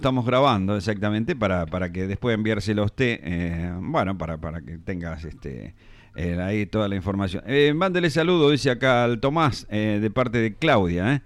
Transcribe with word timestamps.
estamos 0.00 0.24
grabando 0.24 0.76
exactamente 0.78 1.36
para, 1.36 1.66
para 1.66 1.92
que 1.92 2.06
después 2.06 2.34
enviárselo 2.34 2.82
a 2.82 2.84
usted, 2.86 3.20
eh, 3.22 3.70
bueno, 3.82 4.16
para, 4.16 4.38
para 4.38 4.62
que 4.62 4.78
tengas 4.78 5.24
este 5.24 5.74
eh, 6.16 6.40
ahí 6.40 6.64
toda 6.64 6.88
la 6.88 6.96
información. 6.96 7.44
Eh, 7.46 7.74
mándele 7.74 8.08
saludo, 8.08 8.50
dice 8.50 8.70
acá 8.70 9.04
al 9.04 9.20
Tomás, 9.20 9.66
eh, 9.70 9.98
de 10.00 10.10
parte 10.10 10.38
de 10.38 10.54
Claudia. 10.54 11.16
¿eh? 11.16 11.22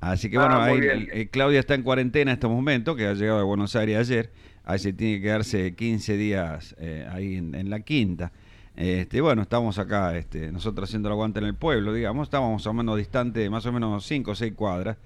Así 0.00 0.30
que 0.30 0.38
bueno, 0.38 0.54
Ah, 0.56 0.68
muy 0.70 0.88
ahí, 0.88 1.26
Claudia 1.26 1.60
está 1.60 1.74
en 1.74 1.82
cuarentena 1.82 2.30
en 2.30 2.36
estos 2.36 2.50
momentos, 2.50 2.96
que 2.96 3.06
ha 3.06 3.12
llegado 3.12 3.40
de 3.40 3.44
Buenos 3.44 3.76
Aires 3.76 3.98
ayer. 3.98 4.32
Ahí 4.64 4.78
se 4.78 4.94
tiene 4.94 5.16
que 5.16 5.24
quedarse 5.24 5.74
15 5.74 6.16
días 6.16 6.74
eh, 6.78 7.06
ahí 7.12 7.36
en, 7.36 7.54
en 7.54 7.68
la 7.68 7.80
quinta. 7.80 8.32
Este, 8.74 9.20
bueno, 9.20 9.42
estamos 9.42 9.78
acá, 9.78 10.16
este, 10.16 10.50
nosotros 10.50 10.88
haciendo 10.88 11.10
el 11.10 11.12
aguante 11.12 11.40
en 11.40 11.44
el 11.44 11.54
pueblo, 11.54 11.92
digamos, 11.92 12.28
estábamos 12.28 12.54
más 12.54 12.66
o 12.66 12.72
menos 12.72 12.96
distante, 12.96 13.50
más 13.50 13.66
o 13.66 13.72
menos 13.72 14.06
5 14.06 14.30
o 14.30 14.34
6 14.34 14.54
cuadras. 14.54 14.96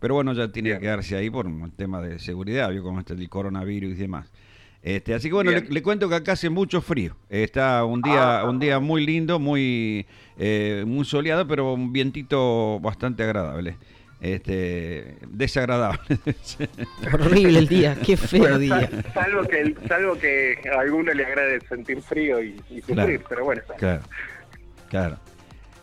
Pero 0.00 0.14
bueno, 0.14 0.32
ya 0.32 0.48
tiene 0.50 0.70
que 0.72 0.80
quedarse 0.80 1.14
ahí 1.16 1.30
por 1.30 1.46
un 1.46 1.70
tema 1.72 2.00
de 2.00 2.18
seguridad, 2.18 2.70
vio 2.70 2.82
cómo 2.82 3.00
está 3.00 3.12
el 3.14 3.28
coronavirus 3.28 3.92
y 3.92 3.94
demás. 4.00 4.30
Este, 4.82 5.12
así 5.12 5.28
que 5.28 5.34
bueno, 5.34 5.50
le, 5.50 5.82
cuento 5.82 6.08
que 6.08 6.14
acá 6.14 6.32
hace 6.32 6.48
mucho 6.48 6.80
frío. 6.80 7.14
Está 7.28 7.84
un 7.84 8.00
día, 8.00 8.40
Ah. 8.40 8.48
un 8.48 8.58
día 8.58 8.78
muy 8.80 9.04
lindo, 9.04 9.38
muy, 9.38 10.06
eh, 10.38 10.84
muy 10.86 11.04
soleado, 11.04 11.46
pero 11.46 11.74
un 11.74 11.92
vientito 11.92 12.80
bastante 12.80 13.22
agradable. 13.22 13.76
Este, 14.22 15.16
desagradable. 15.28 16.00
Horrible 17.12 17.58
el 17.58 17.68
día, 17.68 17.96
qué 18.04 18.16
feo 18.16 18.40
Bueno, 18.40 18.58
día. 18.58 18.80
sal- 18.88 19.04
salvo, 19.14 19.42
que, 19.48 19.74
salvo 19.88 20.18
que 20.18 20.58
a 20.74 20.80
alguno 20.80 21.12
le 21.12 21.24
agrade 21.26 21.60
sentir 21.68 22.00
frío 22.02 22.42
y, 22.42 22.58
y 22.70 22.80
sufrir, 22.80 22.94
Claro. 22.96 23.24
pero 23.28 23.44
bueno. 23.44 23.62
Claro, 23.78 24.02
claro. 24.88 25.18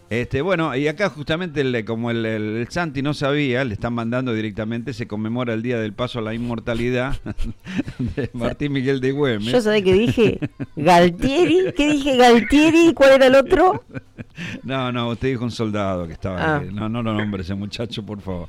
Este, 0.10 0.42
bueno, 0.42 0.74
y 0.76 0.88
acá 0.88 1.10
justamente 1.10 1.60
el- 1.62 1.84
como 1.84 2.10
el, 2.12 2.26
el- 2.26 2.58
el 2.58 2.68
Santi 2.70 3.02
no 3.02 3.14
sabía, 3.14 3.66
le 3.66 3.74
están 3.74 3.94
mandando 3.94 4.34
directamente, 4.34 4.94
se 4.94 5.06
conmemora 5.06 5.54
el 5.54 5.62
Día 5.62 5.80
del 5.80 5.92
Paso 5.94 6.20
a 6.20 6.22
la 6.22 6.34
Inmortalidad 6.34 7.18
de 8.16 8.30
Martín 8.34 8.72
Miguel 8.72 9.02
de 9.02 9.12
Güemes. 9.12 9.52
Yo 9.52 9.60
sabía 9.62 9.84
que 9.84 9.94
dije 9.94 10.40
Galtieri, 10.78 11.74
¿qué 11.76 11.92
dije 11.92 12.16
Galtieri? 12.16 12.94
¿Cuál 12.94 13.12
era 13.14 13.28
el 13.28 13.36
otro? 13.36 13.84
No, 14.64 14.92
no, 14.92 15.10
usted 15.10 15.30
dijo 15.30 15.44
un 15.44 15.50
soldado 15.52 16.06
que 16.06 16.14
estaba 16.14 16.38
Ah. 16.40 16.60
ahí. 16.60 16.70
No, 16.72 16.88
no 16.88 17.02
lo 17.02 17.12
nombre 17.16 17.42
ese 17.42 17.56
muchacho, 17.56 18.06
por 18.06 18.22
favor. 18.22 18.48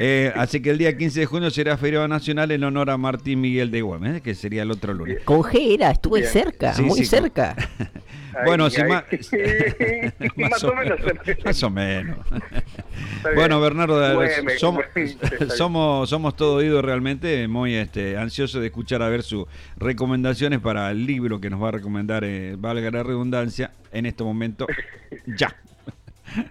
Eh, 0.00 0.32
así 0.36 0.60
que 0.60 0.70
el 0.70 0.78
día 0.78 0.96
15 0.96 1.20
de 1.20 1.26
junio 1.26 1.50
será 1.50 1.76
feriado 1.76 2.06
nacional 2.08 2.50
en 2.50 2.64
honor 2.64 2.90
a 2.90 2.96
Martín 2.96 3.40
Miguel 3.40 3.70
de 3.70 3.82
Güemes, 3.82 4.16
eh, 4.16 4.20
que 4.20 4.34
sería 4.34 4.62
el 4.62 4.70
otro 4.70 4.94
lunes. 4.94 5.18
Con 5.24 5.42
G 5.42 5.74
era, 5.74 5.90
estuve 5.90 6.20
Bien. 6.20 6.32
cerca, 6.32 6.72
Sí, 6.74 6.82
muy 6.82 6.90
sí, 7.04 7.10
con- 7.10 7.22
cerca. 7.22 7.56
Ay, 8.38 8.44
bueno, 8.46 8.70
si 8.70 8.80
ay. 8.80 8.88
más, 8.88 9.04
Más 10.36 10.62
o 10.64 10.72
menos. 10.74 10.98
Más 11.44 11.62
o 11.64 11.70
menos. 11.70 12.18
Está 13.16 13.34
Bueno. 13.34 13.60
Bernardo, 13.60 14.00
somos, 14.58 14.84
somos, 15.56 16.08
somos 16.08 16.36
todo 16.36 16.56
oídos 16.56 16.84
realmente, 16.84 17.48
muy 17.48 17.74
este, 17.74 18.16
ansiosos 18.16 18.60
de 18.60 18.68
escuchar 18.68 19.02
a 19.02 19.08
ver 19.08 19.22
sus 19.24 19.46
recomendaciones 19.76 20.60
para 20.60 20.90
el 20.92 21.04
libro 21.04 21.40
que 21.40 21.50
nos 21.50 21.60
va 21.60 21.68
a 21.68 21.72
recomendar, 21.72 22.22
eh, 22.24 22.54
valga 22.56 22.90
la 22.92 23.02
redundancia, 23.02 23.72
en 23.92 24.06
este 24.06 24.22
momento, 24.22 24.66
ya. 25.26 25.56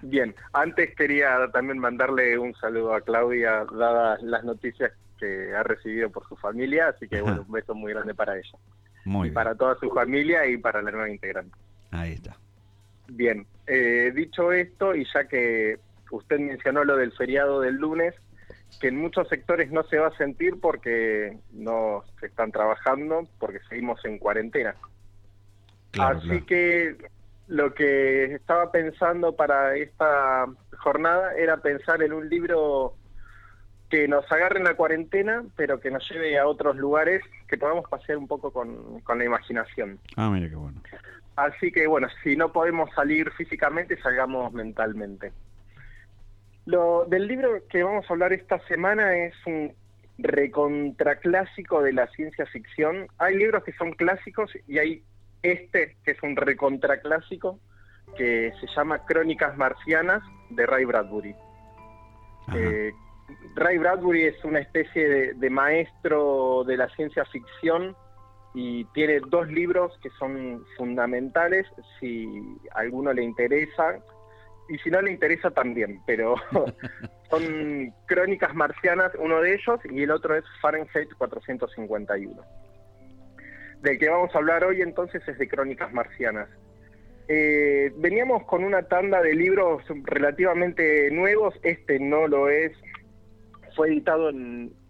Bien, 0.01 0.35
antes 0.53 0.95
quería 0.95 1.49
también 1.51 1.79
mandarle 1.79 2.37
un 2.37 2.53
saludo 2.55 2.93
a 2.93 3.01
Claudia, 3.01 3.65
dadas 3.71 4.21
las 4.23 4.43
noticias 4.43 4.91
que 5.19 5.53
ha 5.55 5.63
recibido 5.63 6.09
por 6.09 6.27
su 6.27 6.35
familia, 6.35 6.89
así 6.89 7.07
que 7.07 7.21
bueno, 7.21 7.43
un 7.47 7.51
beso 7.51 7.73
muy 7.73 7.91
grande 7.93 8.13
para 8.13 8.37
ella, 8.37 8.57
Muy 9.05 9.27
y 9.27 9.29
bien. 9.29 9.33
para 9.33 9.55
toda 9.55 9.75
su 9.79 9.89
familia 9.89 10.45
y 10.45 10.57
para 10.57 10.81
la 10.81 10.91
nueva 10.91 11.09
integrante. 11.09 11.55
Ahí 11.91 12.13
está. 12.13 12.37
Bien, 13.07 13.45
eh, 13.65 14.11
dicho 14.13 14.51
esto, 14.51 14.93
y 14.95 15.05
ya 15.13 15.27
que 15.27 15.79
usted 16.11 16.39
mencionó 16.39 16.83
lo 16.83 16.97
del 16.97 17.11
feriado 17.13 17.61
del 17.61 17.75
lunes, 17.75 18.13
que 18.79 18.89
en 18.89 18.97
muchos 18.97 19.27
sectores 19.29 19.71
no 19.71 19.83
se 19.83 19.97
va 19.97 20.07
a 20.07 20.17
sentir 20.17 20.59
porque 20.59 21.37
no 21.51 22.03
se 22.19 22.27
están 22.27 22.51
trabajando, 22.51 23.27
porque 23.39 23.59
seguimos 23.69 24.03
en 24.05 24.17
cuarentena. 24.19 24.75
Claro, 25.91 26.17
Así 26.19 26.27
claro. 26.27 26.45
que 26.45 26.97
lo 27.47 27.73
que 27.73 28.25
estaba 28.35 28.71
pensando 28.71 29.35
para 29.35 29.75
esta 29.75 30.45
jornada 30.77 31.33
era 31.35 31.57
pensar 31.57 32.01
en 32.03 32.13
un 32.13 32.29
libro 32.29 32.95
que 33.89 34.07
nos 34.07 34.29
agarre 34.31 34.59
en 34.59 34.65
la 34.65 34.75
cuarentena, 34.75 35.45
pero 35.55 35.79
que 35.79 35.89
nos 35.89 36.07
lleve 36.09 36.37
a 36.37 36.45
otros 36.45 36.75
lugares, 36.75 37.21
que 37.47 37.57
podamos 37.57 37.89
pasear 37.89 38.17
un 38.17 38.27
poco 38.27 38.51
con, 38.51 38.99
con 39.01 39.17
la 39.17 39.25
imaginación. 39.25 39.97
Ah, 40.17 40.29
mira 40.29 40.49
qué 40.49 40.55
bueno. 40.55 40.81
Así 41.37 41.71
que 41.71 41.87
bueno, 41.87 42.07
si 42.23 42.35
no 42.35 42.51
podemos 42.51 42.89
salir 42.93 43.31
físicamente, 43.31 44.01
salgamos 44.01 44.51
mentalmente. 44.51 45.31
Lo 46.65 47.05
del 47.05 47.27
libro 47.27 47.61
que 47.69 47.83
vamos 47.83 48.05
a 48.09 48.13
hablar 48.13 48.33
esta 48.33 48.59
semana 48.67 49.15
es 49.15 49.33
un 49.45 49.73
recontraclásico 50.17 51.81
de 51.81 51.93
la 51.93 52.07
ciencia 52.07 52.45
ficción. 52.47 53.07
Hay 53.19 53.37
libros 53.37 53.63
que 53.63 53.71
son 53.73 53.93
clásicos 53.93 54.51
y 54.67 54.79
hay 54.79 55.03
este 55.41 55.97
que 56.03 56.11
es 56.11 56.23
un 56.23 56.35
recontraclásico 56.35 57.59
que 58.17 58.53
se 58.59 58.67
llama 58.75 59.05
Crónicas 59.05 59.57
Marcianas 59.57 60.23
de 60.49 60.65
Ray 60.65 60.85
Bradbury. 60.85 61.35
Eh, 62.55 62.91
Ray 63.55 63.77
Bradbury 63.77 64.23
es 64.23 64.43
una 64.45 64.59
especie 64.59 65.07
de, 65.07 65.33
de 65.33 65.49
maestro 65.49 66.63
de 66.65 66.77
la 66.77 66.87
ciencia 66.95 67.25
ficción 67.25 67.95
y 68.53 68.85
tiene 68.85 69.19
dos 69.27 69.47
libros 69.49 69.91
que 70.01 70.09
son 70.17 70.65
fundamentales 70.77 71.67
si 71.99 72.27
a 72.73 72.79
alguno 72.79 73.13
le 73.13 73.23
interesa 73.23 73.99
y 74.69 74.77
si 74.79 74.89
no 74.89 75.01
le 75.01 75.11
interesa 75.11 75.51
también, 75.51 76.01
pero 76.05 76.35
son 77.29 77.93
Crónicas 78.05 78.53
Marcianas, 78.53 79.11
uno 79.19 79.41
de 79.41 79.55
ellos, 79.55 79.79
y 79.89 80.03
el 80.03 80.11
otro 80.11 80.35
es 80.35 80.43
Fahrenheit 80.61 81.13
451. 81.17 82.41
Del 83.81 83.99
que 83.99 84.09
vamos 84.09 84.33
a 84.33 84.37
hablar 84.39 84.63
hoy 84.63 84.81
entonces 84.81 85.21
es 85.27 85.37
de 85.37 85.47
Crónicas 85.47 85.93
Marcianas. 85.93 86.49
Eh, 87.27 87.91
veníamos 87.97 88.43
con 88.45 88.63
una 88.63 88.83
tanda 88.83 89.21
de 89.21 89.35
libros 89.35 89.83
relativamente 90.03 91.11
nuevos, 91.11 91.55
este 91.61 91.99
no 91.99 92.27
lo 92.27 92.49
es, 92.49 92.71
fue 93.75 93.89
editado 93.89 94.31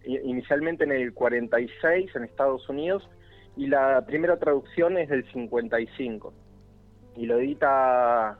inicialmente 0.05 0.83
en 0.83 0.91
el 0.91 1.13
46 1.13 2.15
en 2.15 2.23
Estados 2.23 2.69
Unidos 2.69 3.09
y 3.55 3.67
la 3.67 4.05
primera 4.05 4.37
traducción 4.37 4.97
es 4.97 5.09
del 5.09 5.29
55 5.31 6.33
y 7.15 7.25
lo 7.25 7.39
edita 7.39 8.37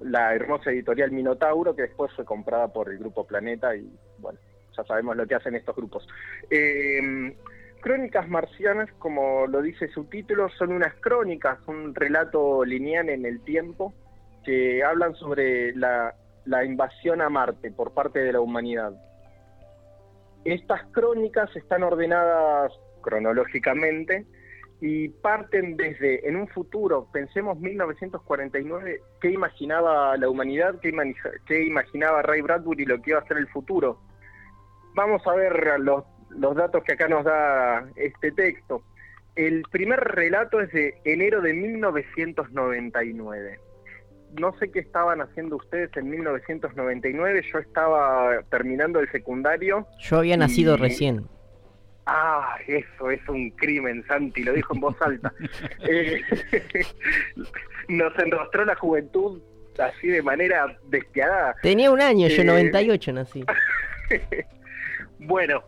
la 0.00 0.34
hermosa 0.34 0.70
editorial 0.70 1.12
Minotauro 1.12 1.74
que 1.74 1.82
después 1.82 2.12
fue 2.14 2.24
comprada 2.24 2.72
por 2.72 2.90
el 2.90 2.98
grupo 2.98 3.26
Planeta 3.26 3.74
y 3.76 3.88
bueno, 4.18 4.38
ya 4.76 4.84
sabemos 4.84 5.16
lo 5.16 5.26
que 5.26 5.36
hacen 5.36 5.54
estos 5.54 5.76
grupos. 5.76 6.06
Eh, 6.50 7.34
Crónicas 7.80 8.28
marcianas, 8.28 8.90
como 8.98 9.46
lo 9.46 9.62
dice 9.62 9.88
su 9.88 10.04
título, 10.04 10.48
son 10.50 10.72
unas 10.72 10.94
crónicas, 10.94 11.58
un 11.66 11.94
relato 11.94 12.64
lineal 12.64 13.08
en 13.10 13.26
el 13.26 13.40
tiempo 13.42 13.94
que 14.44 14.82
hablan 14.82 15.14
sobre 15.16 15.74
la, 15.74 16.14
invasión 16.64 17.20
a 17.20 17.28
Marte 17.28 17.72
por 17.72 17.92
parte 17.92 18.20
de 18.20 18.32
la 18.32 18.40
humanidad. 18.40 18.92
Estas 20.44 20.84
crónicas 20.92 21.54
están 21.56 21.82
ordenadas 21.82 22.72
cronológicamente 23.02 24.24
y 24.80 25.08
parten 25.08 25.76
desde 25.76 26.28
en 26.28 26.36
un 26.36 26.46
futuro, 26.48 27.08
pensemos 27.12 27.58
1949, 27.58 29.00
qué 29.20 29.30
imaginaba 29.30 30.16
la 30.16 30.28
humanidad, 30.28 30.78
qué, 30.80 31.64
imaginaba 31.64 32.22
Ray 32.22 32.42
Bradbury 32.42 32.84
lo 32.84 33.00
que 33.02 33.10
iba 33.10 33.20
a 33.20 33.26
ser 33.26 33.38
el 33.38 33.48
futuro. 33.48 34.00
Vamos 34.94 35.26
a 35.26 35.34
ver 35.34 35.80
los, 35.80 36.04
los 36.30 36.56
datos 36.56 36.82
que 36.84 36.92
acá 36.94 37.08
nos 37.08 37.24
da 37.24 37.86
este 37.96 38.32
texto. 38.32 38.82
El 39.34 39.62
primer 39.70 40.00
relato 40.00 40.60
es 40.60 40.72
de 40.72 40.94
enero 41.04 41.40
de 41.42 41.52
1999. 41.52 43.60
No 44.40 44.56
sé 44.58 44.70
qué 44.70 44.78
estaban 44.80 45.20
haciendo 45.20 45.56
ustedes 45.56 45.90
en 45.96 46.10
1999, 46.10 47.42
yo 47.52 47.58
estaba 47.58 48.42
terminando 48.50 49.00
el 49.00 49.10
secundario. 49.10 49.86
Yo 50.00 50.18
había 50.18 50.36
nacido 50.36 50.76
Y- 50.76 50.80
recién. 50.80 51.26
Ah, 52.06 52.56
eso 52.68 53.10
es 53.10 53.20
un 53.28 53.50
crimen, 53.50 54.04
Santi, 54.06 54.44
lo 54.44 54.52
dijo 54.52 54.74
en 54.74 54.80
voz 54.80 54.96
alta. 55.02 55.32
Eh, 55.88 56.20
nos 57.88 58.16
enrostró 58.18 58.64
la 58.64 58.74
juventud 58.76 59.40
así 59.78 60.08
de 60.08 60.22
manera 60.22 60.78
despiadada. 60.88 61.54
Tenía 61.62 61.90
un 61.90 62.00
año, 62.00 62.28
yo 62.28 62.42
Eh, 62.42 62.44
98 62.44 63.12
nací. 63.12 63.44
Bueno, 65.18 65.62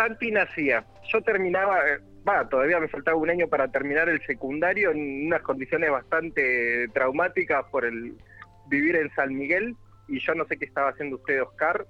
Santi 0.00 0.30
nacía. 0.30 0.84
Yo 1.12 1.20
terminaba, 1.20 1.78
eh, 1.86 1.98
va, 2.26 2.48
todavía 2.48 2.80
me 2.80 2.88
faltaba 2.88 3.18
un 3.18 3.28
año 3.28 3.48
para 3.48 3.70
terminar 3.70 4.08
el 4.08 4.24
secundario 4.26 4.90
en 4.92 5.26
unas 5.26 5.42
condiciones 5.42 5.90
bastante 5.90 6.88
traumáticas 6.94 7.66
por 7.70 7.84
el 7.84 8.14
vivir 8.68 8.96
en 8.96 9.10
San 9.14 9.34
Miguel. 9.34 9.76
Y 10.08 10.18
yo 10.20 10.34
no 10.34 10.46
sé 10.46 10.56
qué 10.56 10.64
estaba 10.64 10.90
haciendo 10.90 11.16
usted, 11.16 11.42
Oscar. 11.42 11.86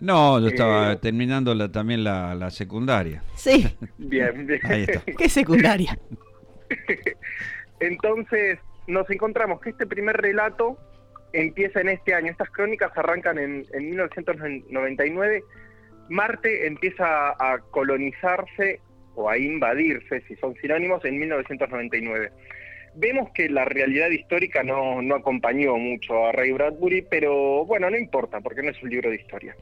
No, 0.00 0.38
yo 0.38 0.46
estaba 0.46 0.92
eh, 0.92 0.96
terminando 0.96 1.52
la, 1.54 1.72
también 1.72 2.04
la, 2.04 2.36
la 2.36 2.50
secundaria. 2.50 3.22
Sí, 3.34 3.66
Bien, 3.98 4.46
bien. 4.46 4.60
Ahí 4.64 4.82
está. 4.82 5.02
qué 5.18 5.28
secundaria. 5.28 5.98
Entonces 7.80 8.60
nos 8.86 9.10
encontramos 9.10 9.60
que 9.60 9.70
este 9.70 9.86
primer 9.86 10.16
relato 10.16 10.78
empieza 11.32 11.80
en 11.80 11.88
este 11.88 12.14
año. 12.14 12.30
Estas 12.30 12.50
crónicas 12.50 12.96
arrancan 12.96 13.38
en, 13.38 13.66
en 13.72 13.90
1999 13.90 15.42
Marte 16.10 16.66
empieza 16.66 17.30
a 17.30 17.58
colonizarse 17.70 18.80
o 19.14 19.30
a 19.30 19.38
invadirse, 19.38 20.20
si 20.22 20.34
son 20.36 20.54
sinónimos, 20.56 21.04
en 21.04 21.18
1999. 21.18 22.30
Vemos 22.96 23.30
que 23.32 23.48
la 23.48 23.64
realidad 23.64 24.10
histórica 24.10 24.64
no, 24.64 25.00
no 25.02 25.14
acompañó 25.14 25.76
mucho 25.76 26.26
a 26.26 26.32
Ray 26.32 26.50
Bradbury, 26.50 27.06
pero 27.08 27.64
bueno, 27.64 27.88
no 27.88 27.96
importa, 27.96 28.40
porque 28.40 28.62
no 28.62 28.70
es 28.70 28.82
un 28.82 28.90
libro 28.90 29.10
de 29.10 29.16
historia. 29.16 29.56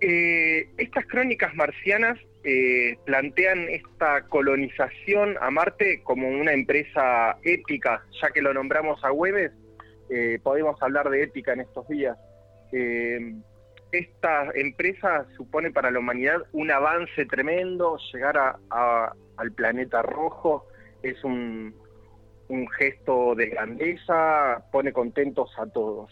Eh, 0.00 0.68
estas 0.78 1.04
crónicas 1.06 1.54
marcianas 1.54 2.18
eh, 2.44 2.96
plantean 3.04 3.68
esta 3.68 4.22
colonización 4.22 5.36
a 5.40 5.50
Marte 5.50 6.00
como 6.02 6.28
una 6.28 6.52
empresa 6.52 7.36
épica, 7.42 8.02
ya 8.22 8.30
que 8.30 8.40
lo 8.40 8.54
nombramos 8.54 9.04
a 9.04 9.12
Webes, 9.12 9.52
eh, 10.08 10.38
podemos 10.42 10.80
hablar 10.80 11.10
de 11.10 11.24
épica 11.24 11.52
en 11.52 11.60
estos 11.60 11.86
días. 11.88 12.16
Esta 13.92 14.50
empresa 14.54 15.26
supone 15.36 15.70
para 15.70 15.90
la 15.90 15.98
humanidad 15.98 16.42
un 16.52 16.70
avance 16.70 17.24
tremendo, 17.26 17.98
llegar 18.12 18.56
al 18.70 19.52
planeta 19.52 20.02
rojo 20.02 20.66
es 21.02 21.22
un, 21.24 21.74
gesto 22.76 23.34
de 23.34 23.46
grandeza, 23.48 24.64
pone 24.72 24.92
contentos 24.92 25.50
a 25.58 25.66
todos. 25.66 26.10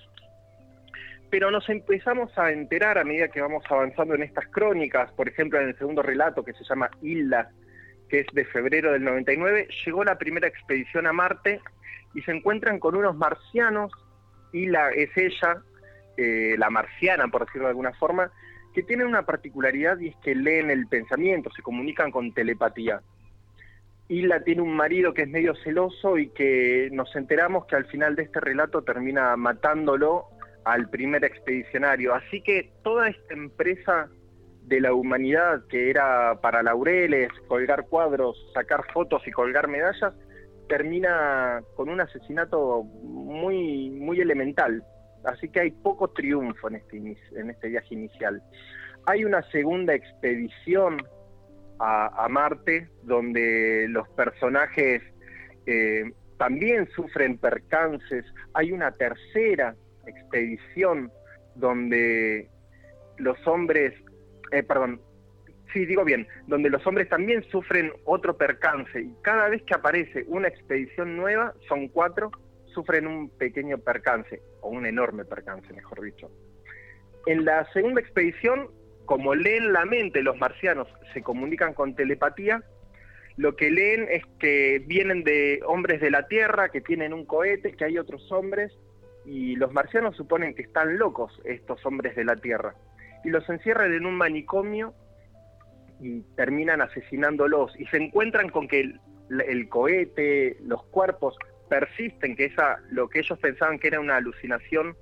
Pero 1.30 1.50
nos 1.50 1.68
empezamos 1.68 2.36
a 2.38 2.52
enterar 2.52 2.98
a 2.98 3.04
medida 3.04 3.28
que 3.28 3.40
vamos 3.40 3.64
avanzando 3.68 4.14
en 4.14 4.22
estas 4.22 4.46
crónicas, 4.48 5.10
por 5.12 5.28
ejemplo 5.28 5.60
en 5.60 5.68
el 5.68 5.78
segundo 5.78 6.02
relato 6.02 6.44
que 6.44 6.52
se 6.52 6.64
llama 6.64 6.90
Isla, 7.02 7.50
que 8.08 8.20
es 8.20 8.26
de 8.32 8.44
febrero 8.44 8.92
del 8.92 9.02
99, 9.02 9.68
llegó 9.84 10.04
la 10.04 10.16
primera 10.16 10.46
expedición 10.46 11.06
a 11.06 11.12
Marte 11.12 11.60
y 12.14 12.22
se 12.22 12.30
encuentran 12.30 12.78
con 12.78 12.94
unos 12.94 13.16
marcianos, 13.16 13.92
Isla 14.52 14.90
es 14.92 15.10
ella, 15.16 15.62
eh, 16.16 16.56
la 16.58 16.70
marciana 16.70 17.28
por 17.28 17.46
decirlo 17.46 17.66
de 17.66 17.70
alguna 17.70 17.92
forma, 17.92 18.30
que 18.74 18.82
tienen 18.82 19.06
una 19.06 19.24
particularidad 19.24 19.98
y 19.98 20.08
es 20.08 20.16
que 20.16 20.34
leen 20.34 20.70
el 20.70 20.86
pensamiento, 20.86 21.50
se 21.50 21.62
comunican 21.62 22.10
con 22.10 22.32
telepatía. 22.32 23.00
Isla 24.08 24.44
tiene 24.44 24.62
un 24.62 24.76
marido 24.76 25.14
que 25.14 25.22
es 25.22 25.28
medio 25.28 25.54
celoso 25.56 26.18
y 26.18 26.28
que 26.28 26.88
nos 26.92 27.14
enteramos 27.16 27.66
que 27.66 27.76
al 27.76 27.86
final 27.86 28.14
de 28.14 28.22
este 28.22 28.38
relato 28.38 28.82
termina 28.82 29.36
matándolo 29.36 30.26
al 30.64 30.88
primer 30.90 31.24
expedicionario. 31.24 32.14
Así 32.14 32.40
que 32.40 32.72
toda 32.82 33.08
esta 33.08 33.34
empresa 33.34 34.08
de 34.62 34.80
la 34.80 34.92
humanidad 34.92 35.62
que 35.68 35.90
era 35.90 36.40
para 36.40 36.62
laureles, 36.62 37.30
colgar 37.48 37.86
cuadros, 37.88 38.36
sacar 38.52 38.84
fotos 38.92 39.26
y 39.26 39.30
colgar 39.30 39.68
medallas, 39.68 40.14
termina 40.68 41.62
con 41.76 41.88
un 41.88 42.00
asesinato 42.00 42.82
muy, 42.82 43.90
muy 43.90 44.20
elemental. 44.20 44.84
Así 45.26 45.48
que 45.48 45.60
hay 45.60 45.70
poco 45.70 46.08
triunfo 46.08 46.68
en 46.68 46.76
este, 46.76 46.96
en 46.96 47.50
este 47.50 47.68
viaje 47.68 47.94
inicial. 47.94 48.42
Hay 49.06 49.24
una 49.24 49.42
segunda 49.50 49.94
expedición 49.94 51.02
a, 51.78 52.26
Marte 52.30 52.88
donde 53.02 53.86
los 53.90 54.08
personajes 54.10 55.02
eh, 55.66 56.10
también 56.38 56.88
sufren 56.94 57.38
percances. 57.38 58.24
Hay 58.54 58.72
una 58.72 58.92
tercera 58.92 59.74
expedición 60.06 61.10
donde 61.54 62.48
los 63.18 63.38
hombres, 63.46 63.94
eh, 64.52 64.62
perdón, 64.62 65.00
sí, 65.72 65.86
digo 65.86 66.04
bien, 66.04 66.26
donde 66.46 66.70
los 66.70 66.86
hombres 66.86 67.08
también 67.08 67.42
sufren 67.50 67.92
otro 68.04 68.36
percance 68.36 69.00
y 69.00 69.14
cada 69.22 69.48
vez 69.48 69.62
que 69.62 69.74
aparece 69.74 70.24
una 70.28 70.48
expedición 70.48 71.16
nueva, 71.16 71.54
son 71.68 71.88
cuatro, 71.88 72.30
sufren 72.76 73.06
un 73.06 73.30
pequeño 73.30 73.78
percance, 73.78 74.42
o 74.60 74.68
un 74.68 74.84
enorme 74.84 75.24
percance, 75.24 75.72
mejor 75.72 76.02
dicho. 76.02 76.30
En 77.24 77.46
la 77.46 77.64
segunda 77.72 78.02
expedición, 78.02 78.68
como 79.06 79.34
leen 79.34 79.72
la 79.72 79.86
mente 79.86 80.22
los 80.22 80.36
marcianos, 80.36 80.86
se 81.14 81.22
comunican 81.22 81.72
con 81.72 81.96
telepatía, 81.96 82.62
lo 83.38 83.56
que 83.56 83.70
leen 83.70 84.06
es 84.10 84.24
que 84.38 84.82
vienen 84.86 85.24
de 85.24 85.60
hombres 85.66 86.02
de 86.02 86.10
la 86.10 86.28
Tierra, 86.28 86.68
que 86.68 86.82
tienen 86.82 87.14
un 87.14 87.24
cohete, 87.24 87.72
que 87.72 87.86
hay 87.86 87.96
otros 87.96 88.30
hombres 88.30 88.72
y 89.24 89.56
los 89.56 89.72
marcianos 89.72 90.16
suponen 90.16 90.54
que 90.54 90.62
están 90.62 90.98
locos 90.98 91.40
estos 91.44 91.84
hombres 91.86 92.14
de 92.14 92.24
la 92.24 92.36
Tierra 92.36 92.74
y 93.24 93.30
los 93.30 93.48
encierran 93.48 93.94
en 93.94 94.04
un 94.04 94.16
manicomio 94.16 94.94
y 96.00 96.20
terminan 96.36 96.82
asesinándolos 96.82 97.72
y 97.80 97.86
se 97.86 97.96
encuentran 97.96 98.50
con 98.50 98.68
que 98.68 98.80
el, 99.28 99.68
cohete, 99.68 100.58
los 100.62 100.84
cuerpos 100.84 101.36
persisten, 101.68 102.36
que 102.36 102.46
esa 102.46 102.78
lo 102.90 103.08
que 103.08 103.20
ellos 103.20 103.38
pensaban 103.38 103.78
que 103.78 103.88
era 103.88 104.00
una 104.00 104.16
alucinación 104.16 104.96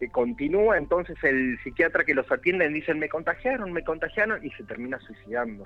que 0.00 0.08
continúa, 0.10 0.76
entonces 0.76 1.16
el 1.22 1.58
psiquiatra 1.62 2.04
que 2.04 2.14
los 2.14 2.30
atiende 2.30 2.68
dicen 2.68 2.98
me 2.98 3.08
contagiaron, 3.08 3.72
me 3.72 3.84
contagiaron 3.84 4.44
y 4.44 4.50
se 4.50 4.64
termina 4.64 4.98
suicidando. 5.00 5.62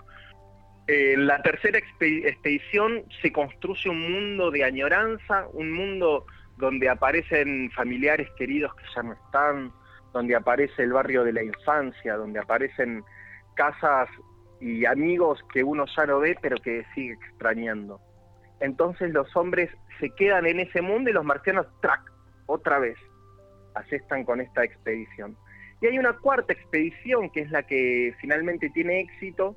En 0.86 1.26
la 1.26 1.42
tercera 1.42 1.78
expedición 1.78 3.04
se 3.20 3.30
construye 3.30 3.90
un 3.90 4.10
mundo 4.10 4.50
de 4.50 4.64
añoranza, 4.64 5.46
un 5.52 5.70
mundo 5.70 6.24
donde 6.56 6.88
aparecen 6.88 7.70
familiares 7.72 8.28
queridos 8.38 8.74
que 8.74 8.84
ya 8.94 9.02
no 9.02 9.12
están, 9.12 9.72
donde 10.12 10.34
aparece 10.34 10.82
el 10.82 10.92
barrio 10.92 11.24
de 11.24 11.32
la 11.32 11.42
infancia, 11.42 12.16
donde 12.16 12.40
aparecen 12.40 13.04
casas 13.54 14.08
y 14.60 14.84
amigos 14.86 15.44
que 15.52 15.62
uno 15.62 15.84
ya 15.96 16.06
no 16.06 16.20
ve 16.20 16.36
pero 16.40 16.56
que 16.56 16.84
sigue 16.94 17.12
extrañando. 17.12 18.00
Entonces 18.60 19.12
los 19.12 19.34
hombres 19.36 19.70
se 20.00 20.10
quedan 20.10 20.46
en 20.46 20.60
ese 20.60 20.82
mundo 20.82 21.10
y 21.10 21.12
los 21.12 21.24
marcianos, 21.24 21.66
¡trac!, 21.80 22.00
otra 22.46 22.78
vez, 22.78 22.96
asestan 23.74 24.24
con 24.24 24.40
esta 24.40 24.64
expedición. 24.64 25.36
Y 25.80 25.86
hay 25.86 25.98
una 25.98 26.14
cuarta 26.14 26.52
expedición 26.52 27.30
que 27.30 27.42
es 27.42 27.50
la 27.50 27.62
que 27.62 28.14
finalmente 28.20 28.70
tiene 28.70 29.00
éxito, 29.00 29.56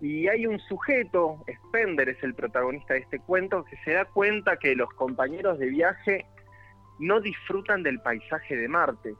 y 0.00 0.28
hay 0.28 0.46
un 0.46 0.60
sujeto, 0.60 1.44
Spender 1.66 2.08
es 2.08 2.22
el 2.22 2.34
protagonista 2.34 2.94
de 2.94 3.00
este 3.00 3.18
cuento, 3.18 3.64
que 3.64 3.76
se 3.84 3.92
da 3.92 4.04
cuenta 4.04 4.56
que 4.56 4.76
los 4.76 4.88
compañeros 4.90 5.58
de 5.58 5.66
viaje 5.70 6.26
no 7.00 7.20
disfrutan 7.20 7.82
del 7.82 8.00
paisaje 8.00 8.56
de 8.56 8.68
Marte. 8.68 9.14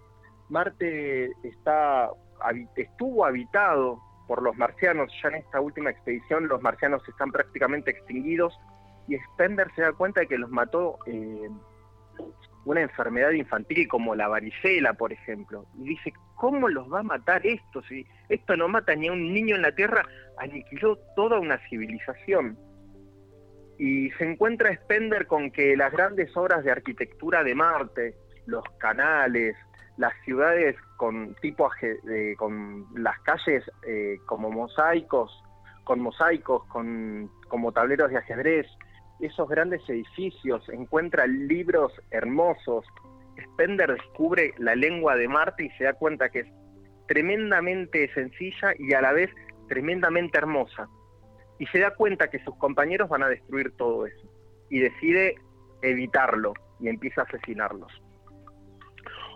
Marte 0.49 1.33
está, 1.43 2.11
estuvo 2.77 3.25
habitado 3.25 4.01
por 4.29 4.43
los 4.43 4.57
marcianos, 4.57 5.13
ya 5.23 5.31
en 5.31 5.37
esta 5.37 5.61
última 5.61 5.91
expedición 5.91 6.49
los 6.49 6.63
marcianos 6.63 7.03
están 7.09 7.33
prácticamente 7.33 7.91
extinguidos 7.91 8.57
y 9.09 9.19
Spender 9.19 9.69
se 9.75 9.83
da 9.83 9.93
cuenta 9.93 10.21
de 10.21 10.29
que 10.29 10.39
los 10.39 10.51
mató 10.51 10.99
eh, 11.07 11.49
una 12.65 12.83
enfermedad 12.83 13.31
infantil 13.31 13.89
como 13.89 14.15
la 14.15 14.29
varicela, 14.29 14.93
por 14.93 15.13
ejemplo. 15.13 15.65
Y 15.79 15.89
dice, 15.89 16.13
¿cómo 16.37 16.69
los 16.69 16.93
va 16.93 17.01
a 17.01 17.05
matar 17.05 17.47
esto? 17.47 17.83
Si 17.83 18.07
esto 18.29 18.57
no 18.57 18.69
mata 18.69 18.95
ni 18.95 19.09
a 19.09 19.13
un 19.13 19.33
niño 19.33 19.57
en 19.57 19.63
la 19.63 19.75
Tierra, 19.75 20.05
aniquiló 20.37 20.99
toda 21.17 21.41
una 21.41 21.59
civilización. 21.69 22.59
Y 23.79 24.11
se 24.13 24.31
encuentra 24.31 24.75
Spender 24.75 25.27
con 25.27 25.51
que 25.51 25.77
las 25.77 25.93
grandes 25.93 26.37
obras 26.37 26.63
de 26.63 26.71
arquitectura 26.71 27.43
de 27.43 27.55
Marte, 27.55 28.15
los 28.47 28.65
canales, 28.79 29.57
las 29.97 30.13
ciudades 30.25 30.77
con 30.97 31.35
tipo 31.37 31.71
con 32.37 32.87
las 32.95 33.19
calles 33.21 33.65
eh, 33.87 34.19
como 34.27 34.51
mosaicos, 34.51 35.43
con 35.85 36.01
mosaicos, 36.01 36.65
con 36.67 37.31
como 37.49 37.73
tableros 37.73 38.11
de 38.11 38.19
ajedrez, 38.19 38.67
esos 39.21 39.49
grandes 39.49 39.83
edificios, 39.89 40.69
encuentra 40.69 41.27
libros 41.27 41.93
hermosos. 42.11 42.85
Spender 43.53 43.93
descubre 43.93 44.55
la 44.59 44.75
lengua 44.75 45.17
de 45.17 45.29
Marte 45.29 45.65
y 45.65 45.71
se 45.71 45.85
da 45.85 45.95
cuenta 45.95 46.29
que 46.29 46.41
es 46.41 46.49
tremendamente 47.07 48.13
sencilla 48.15 48.75
y 48.79 48.93
a 48.95 49.01
la 49.01 49.13
vez 49.13 49.31
tremendamente 49.69 50.39
hermosa. 50.39 50.89
Y 51.59 51.67
se 51.67 51.81
da 51.81 51.95
cuenta 51.95 52.31
que 52.31 52.43
sus 52.45 52.57
compañeros 52.57 53.09
van 53.09 53.23
a 53.23 53.29
destruir 53.29 53.73
todo 53.77 54.07
eso. 54.07 54.31
Y 54.71 54.81
decide 54.81 55.37
evitarlo 55.83 56.55
y 56.81 56.89
empieza 56.89 57.23
a 57.23 57.25
asesinarlos. 57.25 57.93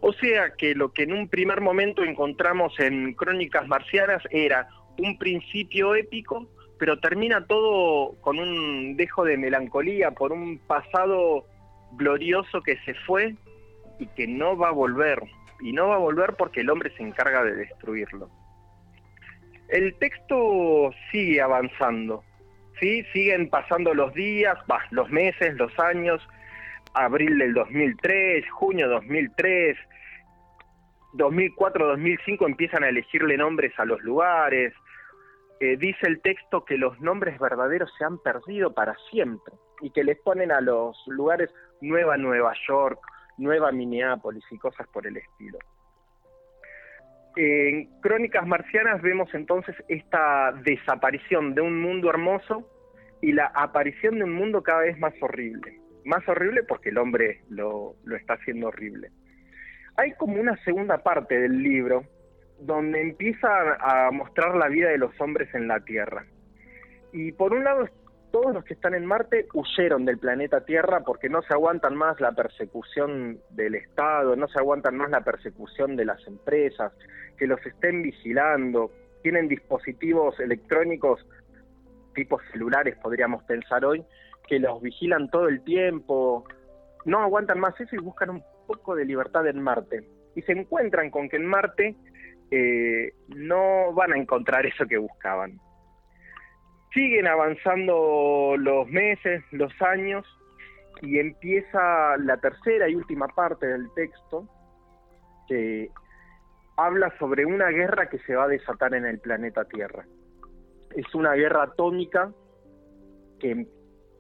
O 0.03 0.13
sea 0.13 0.51
que 0.57 0.75
lo 0.75 0.93
que 0.93 1.05
en 1.05 1.13
un 1.13 1.29
primer 1.29 1.61
momento 1.61 2.03
encontramos 2.03 2.79
en 2.81 3.15
Crónicas 3.15 3.67
Marcianas 3.69 4.23
era 4.31 4.69
un 4.99 5.17
principio 5.17 5.95
épico 5.95 6.49
pero 6.83 6.99
termina 6.99 7.47
todo 7.47 8.21
con 8.23 8.41
un 8.41 8.97
dejo 8.97 9.23
de 9.23 9.37
melancolía 9.37 10.11
por 10.11 10.33
un 10.33 10.59
pasado 10.59 11.47
glorioso 11.93 12.61
que 12.61 12.77
se 12.79 12.95
fue 13.07 13.37
y 14.01 14.09
que 14.17 14.27
no 14.27 14.57
va 14.57 14.71
a 14.71 14.73
volver. 14.73 15.23
Y 15.61 15.73
no 15.73 15.87
va 15.87 15.95
a 15.95 15.99
volver 15.99 16.35
porque 16.37 16.63
el 16.63 16.71
hombre 16.71 16.93
se 16.97 17.05
encarga 17.05 17.45
de 17.45 17.55
destruirlo. 17.55 18.29
El 19.69 19.95
texto 20.01 20.91
sigue 21.13 21.41
avanzando, 21.41 22.25
¿sí? 22.81 23.05
Siguen 23.13 23.49
pasando 23.49 23.95
los 23.95 24.13
días, 24.13 24.59
los 24.91 25.09
meses, 25.09 25.55
los 25.55 25.79
años, 25.79 26.21
abril 26.95 27.39
del 27.39 27.55
2003, 27.55 28.51
junio 28.51 28.89
2003, 28.89 29.79
2004, 31.13 31.87
2005 31.87 32.45
empiezan 32.45 32.83
a 32.83 32.89
elegirle 32.89 33.37
nombres 33.37 33.73
a 33.79 33.85
los 33.85 34.03
lugares, 34.03 34.75
dice 35.77 36.07
el 36.07 36.21
texto 36.21 36.65
que 36.65 36.77
los 36.77 37.01
nombres 37.01 37.39
verdaderos 37.39 37.93
se 37.97 38.05
han 38.05 38.19
perdido 38.19 38.75
para 38.75 38.97
siempre 39.11 39.55
y 39.81 39.91
que 39.91 40.05
les 40.05 40.19
ponen 40.19 40.51
a 40.51 40.61
los 40.61 40.97
lugares 41.07 41.51
Nueva 41.81 42.17
Nueva 42.17 42.53
York, 42.69 43.01
Nueva 43.39 43.73
Minneapolis 43.73 44.45
y 44.51 44.59
cosas 44.59 44.87
por 44.89 45.07
el 45.07 45.17
estilo. 45.17 45.59
En 47.37 47.87
Crónicas 48.01 48.47
Marcianas 48.47 49.01
vemos 49.03 49.33
entonces 49.35 49.75
esta 49.89 50.53
desaparición 50.65 51.55
de 51.55 51.63
un 51.63 51.81
mundo 51.81 52.11
hermoso 52.11 52.69
y 53.23 53.33
la 53.33 53.47
aparición 53.55 54.19
de 54.19 54.25
un 54.25 54.35
mundo 54.35 54.63
cada 54.63 54.81
vez 54.81 54.99
más 54.99 55.15
horrible. 55.23 55.81
Más 56.05 56.29
horrible 56.29 56.65
porque 56.65 56.89
el 56.89 56.99
hombre 56.99 57.43
lo, 57.49 57.95
lo 58.05 58.17
está 58.17 58.35
haciendo 58.35 58.69
horrible. 58.69 59.11
Hay 59.97 60.13
como 60.15 60.41
una 60.41 60.57
segunda 60.65 60.99
parte 60.99 61.39
del 61.39 61.63
libro 61.63 62.05
donde 62.67 63.01
empieza 63.01 63.49
a 63.81 64.11
mostrar 64.11 64.55
la 64.55 64.69
vida 64.69 64.91
de 64.91 64.99
los 64.99 65.19
hombres 65.21 65.53
en 65.55 65.69
la 65.69 65.81
Tierra. 65.81 66.25
Y 67.13 67.33
por 67.33 67.53
un 67.53 67.65
lado, 67.65 67.89
todos 68.31 68.55
los 68.55 68.65
que 68.65 68.75
están 68.75 68.95
en 68.95 69.05
Marte 69.05 69.47
huyeron 69.53 70.05
del 70.05 70.19
planeta 70.19 70.65
Tierra 70.65 71.01
porque 71.01 71.29
no 71.29 71.43
se 71.43 71.53
aguantan 71.53 71.95
más 71.97 72.21
la 72.21 72.33
persecución 72.33 73.39
del 73.51 73.75
Estado, 73.75 74.37
no 74.37 74.49
se 74.49 74.59
aguantan 74.59 74.97
más 74.97 75.11
la 75.11 75.21
persecución 75.21 75.97
de 75.97 76.07
las 76.07 76.27
empresas, 76.27 76.93
que 77.37 77.47
los 77.47 77.65
estén 77.67 78.03
vigilando, 78.03 78.91
tienen 79.23 79.49
dispositivos 79.49 80.39
electrónicos 80.41 81.25
tipo 82.15 82.39
celulares, 82.53 82.97
podríamos 83.03 83.43
pensar 83.45 83.85
hoy, 83.85 84.05
que 84.47 84.59
los 84.59 84.83
vigilan 84.83 85.31
todo 85.31 85.49
el 85.49 85.63
tiempo, 85.65 86.45
no 87.05 87.21
aguantan 87.21 87.61
más 87.61 87.79
eso 87.81 87.97
y 87.97 87.99
buscan 87.99 88.31
un 88.31 88.43
poco 88.67 88.95
de 88.95 89.05
libertad 89.05 89.47
en 89.47 89.61
Marte. 89.61 90.05
Y 90.35 90.43
se 90.43 90.53
encuentran 90.53 91.11
con 91.11 91.29
que 91.29 91.37
en 91.37 91.47
Marte 91.47 91.97
eh, 92.55 93.15
no 93.29 93.95
van 93.95 94.13
a 94.13 94.19
encontrar 94.19 94.67
eso 94.67 94.85
que 94.87 94.99
buscaban. 94.99 95.59
Siguen 96.93 97.27
avanzando 97.27 98.57
los 98.59 98.87
meses, 98.89 99.43
los 99.53 99.73
años, 99.81 100.27
y 101.01 101.19
empieza 101.19 102.19
la 102.19 102.37
tercera 102.37 102.91
y 102.91 102.95
última 102.95 103.27
parte 103.29 103.67
del 103.67 103.91
texto, 103.95 104.47
que 105.49 105.91
habla 106.77 107.17
sobre 107.19 107.47
una 107.47 107.71
guerra 107.71 108.11
que 108.11 108.19
se 108.19 108.37
va 108.37 108.45
a 108.45 108.49
desatar 108.49 108.95
en 108.95 109.07
el 109.07 109.19
planeta 109.19 109.65
Tierra. 109.65 110.05
Es 110.95 111.15
una 111.15 111.33
guerra 111.33 111.63
atómica 111.63 112.31
que 113.41 113.67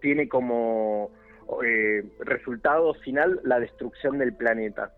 tiene 0.01 0.27
como 0.27 1.11
eh, 1.63 2.03
resultado 2.21 2.95
final 2.95 3.41
la 3.45 3.61
destrucción 3.61 4.17
del 4.17 4.35
planeta. 4.35 4.91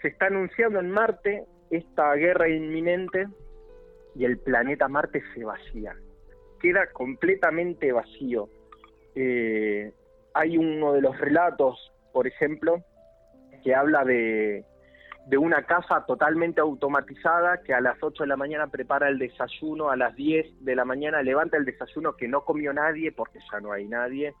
Se 0.00 0.08
está 0.08 0.26
anunciando 0.26 0.80
en 0.80 0.90
Marte 0.90 1.44
esta 1.70 2.14
guerra 2.14 2.48
inminente 2.48 3.28
y 4.14 4.24
el 4.24 4.38
planeta 4.38 4.88
Marte 4.88 5.22
se 5.34 5.44
vacía, 5.44 5.96
queda 6.60 6.90
completamente 6.92 7.92
vacío. 7.92 8.48
Eh, 9.14 9.92
hay 10.34 10.58
uno 10.58 10.92
de 10.92 11.00
los 11.00 11.18
relatos, 11.18 11.92
por 12.12 12.26
ejemplo, 12.26 12.84
que 13.62 13.74
habla 13.74 14.04
de, 14.04 14.64
de 15.26 15.38
una 15.38 15.64
casa 15.64 16.04
totalmente 16.06 16.60
automatizada 16.60 17.62
que 17.62 17.74
a 17.74 17.80
las 17.80 17.96
8 18.02 18.24
de 18.24 18.28
la 18.28 18.36
mañana 18.36 18.66
prepara 18.68 19.08
el 19.08 19.18
desayuno, 19.18 19.90
a 19.90 19.96
las 19.96 20.14
10 20.16 20.64
de 20.64 20.74
la 20.74 20.84
mañana 20.84 21.22
levanta 21.22 21.56
el 21.56 21.64
desayuno 21.64 22.16
que 22.16 22.28
no 22.28 22.44
comió 22.44 22.72
nadie 22.72 23.12
porque 23.12 23.38
ya 23.50 23.60
no 23.60 23.72
hay 23.72 23.86
nadie, 23.86 24.34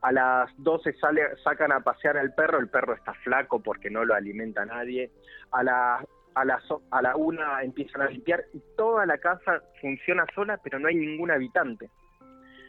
a 0.00 0.10
las 0.10 0.50
12 0.58 0.94
sale, 0.94 1.22
sacan 1.44 1.70
a 1.70 1.80
pasear 1.80 2.16
al 2.16 2.34
perro, 2.34 2.58
el 2.58 2.68
perro 2.68 2.94
está 2.94 3.14
flaco 3.14 3.60
porque 3.60 3.88
no 3.88 4.04
lo 4.04 4.14
alimenta 4.14 4.64
nadie, 4.64 5.12
a 5.52 5.62
la, 5.62 6.04
a, 6.34 6.44
la, 6.44 6.60
a 6.90 7.02
la 7.02 7.16
una 7.16 7.62
empiezan 7.62 8.02
a 8.02 8.06
limpiar 8.06 8.44
y 8.52 8.60
toda 8.76 9.06
la 9.06 9.18
casa 9.18 9.62
funciona 9.80 10.24
sola 10.34 10.58
pero 10.62 10.78
no 10.78 10.88
hay 10.88 10.96
ningún 10.96 11.30
habitante. 11.30 11.90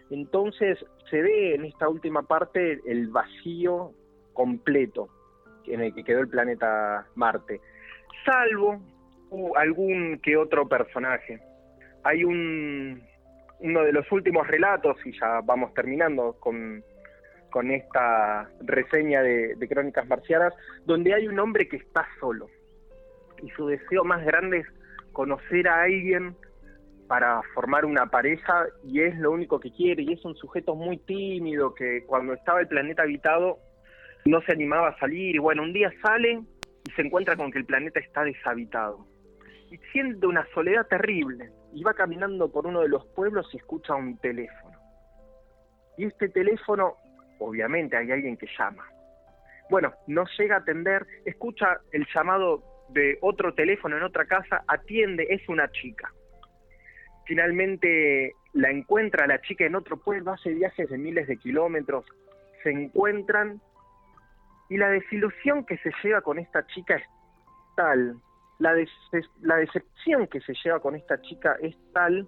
Entonces 0.10 0.78
se 1.10 1.22
ve 1.22 1.56
en 1.56 1.66
esta 1.66 1.90
última 1.90 2.24
parte 2.24 2.80
el 2.86 3.08
vacío 3.08 3.92
completo 4.34 5.08
en 5.66 5.82
el 5.82 5.94
que 5.94 6.04
quedó 6.04 6.20
el 6.20 6.28
planeta 6.28 7.08
Marte, 7.16 7.62
salvo 8.26 8.82
algún 9.56 10.20
que 10.20 10.38
otro 10.38 10.68
personaje. 10.68 11.40
Hay 12.04 12.24
un 12.24 13.02
uno 13.64 13.84
de 13.84 13.94
los 13.94 14.12
últimos 14.12 14.46
relatos, 14.46 14.98
y 15.06 15.18
ya 15.18 15.40
vamos 15.42 15.74
terminando 15.74 16.36
con, 16.40 16.84
con 17.50 17.72
esta 17.72 18.50
reseña 18.62 19.22
de, 19.22 19.56
Crónicas 19.70 20.08
Marcianas, 20.08 20.54
donde 20.86 21.14
hay 21.14 21.28
un 21.28 21.40
hombre 21.40 21.68
que 21.68 21.78
está 21.78 22.06
solo. 22.20 22.48
Y 23.44 23.50
su 23.52 23.68
deseo 23.68 24.04
más 24.04 24.26
grande 24.26 24.60
es 24.60 24.68
conocer 25.12 25.68
a 25.68 25.84
alguien 25.84 26.36
para 27.08 27.42
formar 27.54 27.86
una 27.86 28.08
pareja 28.08 28.66
y 28.84 29.02
es 29.02 29.18
lo 29.20 29.32
único 29.32 29.60
que 29.60 29.72
quiere 29.72 30.04
y 30.04 30.14
es 30.14 30.26
un 30.26 30.36
sujeto 30.36 30.76
muy 30.76 30.98
tímido 30.98 31.76
que 31.76 32.04
cuando 32.06 32.34
estaba 32.34 32.62
el 32.62 32.68
planeta 32.68 33.04
habitado 33.04 33.60
no 34.26 34.42
se 34.42 34.54
animaba 34.54 34.90
a 34.90 35.00
salir 35.00 35.36
y 35.36 35.40
bueno, 35.40 35.64
un 35.64 35.74
día 35.74 35.92
sale 36.02 36.42
y 36.88 36.92
se 36.96 37.02
encuentra 37.02 37.36
con 37.36 37.52
que 37.52 37.60
el 37.60 37.66
planeta 37.66 38.00
está 38.00 38.24
deshabitado 38.24 39.06
y 39.70 39.78
siente 39.92 40.26
una 40.26 40.48
soledad 40.54 40.88
terrible 40.88 41.52
y 41.74 41.84
va 41.84 41.94
caminando 41.94 42.52
por 42.52 42.66
uno 42.66 42.82
de 42.82 42.90
los 42.90 43.06
pueblos 43.08 43.48
y 43.54 43.58
escucha 43.58 43.96
un 43.96 44.18
teléfono. 44.18 44.78
Y 45.98 46.06
este 46.06 46.30
teléfono 46.30 46.96
obviamente 47.40 47.98
hay 47.98 48.12
alguien 48.12 48.38
que 48.38 48.48
llama. 48.58 48.86
Bueno, 49.70 49.94
no 50.08 50.26
llega 50.38 50.56
a 50.56 50.60
atender, 50.60 51.06
escucha 51.26 51.80
el 51.92 52.06
llamado 52.14 52.64
de 52.90 53.18
otro 53.22 53.54
teléfono 53.54 53.98
en 53.98 54.04
otra 54.04 54.26
casa, 54.26 54.64
atiende, 54.68 55.28
es 55.30 55.48
una 55.50 55.70
chica. 55.72 56.12
Finalmente 57.26 58.34
la 58.54 58.70
encuentra 58.70 59.28
la 59.28 59.42
chica 59.42 59.66
en 59.66 59.76
otro 59.76 59.98
pueblo, 59.98 60.32
hace 60.32 60.54
viajes 60.54 60.90
de 60.90 60.98
miles 60.98 61.28
de 61.28 61.38
kilómetros, 61.38 62.06
se 62.62 62.70
encuentran 62.70 63.62
y 64.70 64.78
la 64.78 64.90
desilusión 64.90 65.66
que 65.66 65.78
se 65.78 65.92
lleva 66.04 66.22
con 66.22 66.40
esta 66.40 66.66
chica 66.68 66.96
es 66.96 67.04
tal, 67.76 68.16
la, 68.60 68.76
la 69.42 69.56
decepción 69.58 70.28
que 70.28 70.40
se 70.42 70.54
lleva 70.64 70.80
con 70.80 70.96
esta 70.96 71.22
chica 71.22 71.58
es 71.62 71.76
tal 71.94 72.28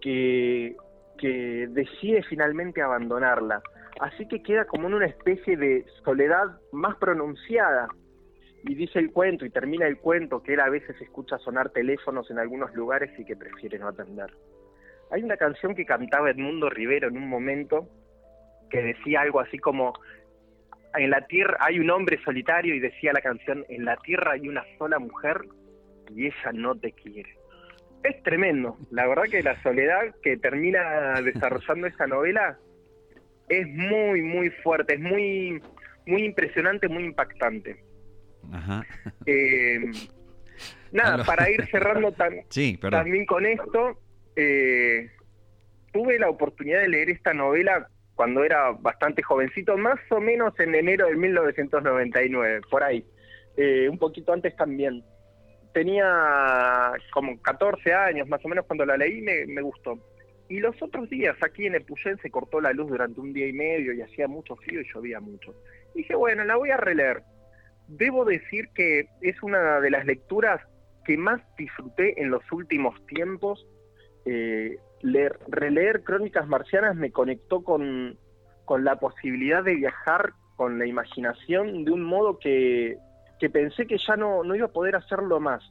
que, 0.00 0.74
que 1.18 1.68
decide 1.70 2.22
finalmente 2.24 2.80
abandonarla 2.80 3.62
así 4.00 4.26
que 4.26 4.42
queda 4.42 4.64
como 4.64 4.88
en 4.88 4.94
una 4.94 5.06
especie 5.06 5.56
de 5.56 5.86
soledad 6.04 6.58
más 6.72 6.96
pronunciada. 6.96 7.88
Y 8.64 8.74
dice 8.74 8.98
el 8.98 9.10
cuento 9.10 9.44
y 9.44 9.50
termina 9.50 9.86
el 9.86 9.98
cuento 9.98 10.42
que 10.42 10.54
él 10.54 10.60
a 10.60 10.68
veces 10.68 11.00
escucha 11.00 11.38
sonar 11.38 11.70
teléfonos 11.70 12.30
en 12.30 12.38
algunos 12.38 12.72
lugares 12.74 13.10
y 13.18 13.24
que 13.24 13.36
prefiere 13.36 13.78
no 13.78 13.88
atender. 13.88 14.30
Hay 15.10 15.22
una 15.22 15.36
canción 15.36 15.74
que 15.74 15.84
cantaba 15.84 16.30
Edmundo 16.30 16.70
Rivero 16.70 17.08
en 17.08 17.16
un 17.16 17.28
momento 17.28 17.88
que 18.70 18.82
decía 18.82 19.20
algo 19.20 19.40
así 19.40 19.58
como 19.58 19.92
en 20.94 21.10
la 21.10 21.26
tierra 21.26 21.56
hay 21.60 21.78
un 21.78 21.90
hombre 21.90 22.18
solitario 22.24 22.74
y 22.74 22.80
decía 22.80 23.12
la 23.12 23.20
canción 23.20 23.64
en 23.68 23.84
la 23.84 23.96
tierra 23.96 24.32
hay 24.32 24.48
una 24.48 24.64
sola 24.78 24.98
mujer 24.98 25.42
y 26.14 26.26
ella 26.26 26.52
no 26.52 26.74
te 26.74 26.92
quiere. 26.92 27.36
Es 28.02 28.22
tremendo, 28.22 28.76
la 28.90 29.06
verdad 29.06 29.24
que 29.30 29.42
la 29.42 29.60
soledad 29.62 30.14
que 30.22 30.36
termina 30.36 31.20
desarrollando 31.22 31.86
esa 31.86 32.06
novela 32.06 32.58
es 33.48 33.66
muy, 33.68 34.22
muy 34.22 34.50
fuerte, 34.50 34.94
es 34.94 35.00
muy, 35.00 35.62
muy 36.06 36.24
impresionante, 36.24 36.88
muy 36.88 37.04
impactante. 37.04 37.76
Ajá. 38.50 38.84
Eh, 39.26 39.78
nada, 40.90 41.24
para 41.24 41.50
ir 41.50 41.66
cerrando 41.70 42.12
también 42.90 43.26
con 43.26 43.46
esto, 43.46 44.00
eh, 44.36 45.10
tuve 45.92 46.18
la 46.18 46.30
oportunidad 46.30 46.80
de 46.80 46.88
leer 46.88 47.10
esta 47.10 47.34
novela 47.34 47.88
cuando 48.14 48.44
era 48.44 48.72
bastante 48.72 49.22
jovencito, 49.22 49.76
más 49.76 49.98
o 50.10 50.20
menos 50.20 50.58
en 50.60 50.74
enero 50.74 51.06
de 51.06 51.16
1999, 51.16 52.60
por 52.70 52.82
ahí, 52.82 53.04
eh, 53.56 53.88
un 53.88 53.98
poquito 53.98 54.32
antes 54.32 54.54
también. 54.56 55.02
Tenía 55.72 56.92
como 57.12 57.40
14 57.40 57.94
años 57.94 58.28
más 58.28 58.44
o 58.44 58.48
menos 58.48 58.66
cuando 58.66 58.84
la 58.84 58.96
leí, 58.96 59.22
me, 59.22 59.46
me 59.46 59.62
gustó. 59.62 59.98
Y 60.48 60.60
los 60.60 60.80
otros 60.82 61.08
días 61.08 61.34
aquí 61.40 61.66
en 61.66 61.76
Epuyén 61.76 62.18
se 62.18 62.30
cortó 62.30 62.60
la 62.60 62.72
luz 62.72 62.90
durante 62.90 63.18
un 63.20 63.32
día 63.32 63.46
y 63.46 63.54
medio 63.54 63.94
y 63.94 64.02
hacía 64.02 64.28
mucho 64.28 64.54
frío 64.56 64.82
y 64.82 64.92
llovía 64.92 65.18
mucho. 65.18 65.54
dije, 65.94 66.14
bueno, 66.14 66.44
la 66.44 66.56
voy 66.56 66.70
a 66.70 66.76
releer. 66.76 67.22
Debo 67.88 68.24
decir 68.24 68.68
que 68.74 69.08
es 69.20 69.42
una 69.42 69.80
de 69.80 69.90
las 69.90 70.06
lecturas 70.06 70.60
que 71.04 71.16
más 71.16 71.40
disfruté 71.56 72.20
en 72.20 72.30
los 72.30 72.42
últimos 72.52 72.94
tiempos. 73.06 73.66
Eh, 74.24 74.78
leer, 75.02 75.38
releer 75.48 76.02
Crónicas 76.02 76.46
Marcianas 76.46 76.96
me 76.96 77.10
conectó 77.10 77.62
con, 77.62 78.18
con 78.64 78.84
la 78.84 78.96
posibilidad 78.96 79.64
de 79.64 79.74
viajar 79.74 80.32
con 80.56 80.78
la 80.78 80.86
imaginación 80.86 81.84
de 81.84 81.90
un 81.90 82.04
modo 82.04 82.38
que, 82.38 82.96
que 83.40 83.50
pensé 83.50 83.86
que 83.86 83.98
ya 83.98 84.16
no, 84.16 84.44
no 84.44 84.54
iba 84.54 84.66
a 84.66 84.72
poder 84.72 84.96
hacerlo 84.96 85.40
más. 85.40 85.62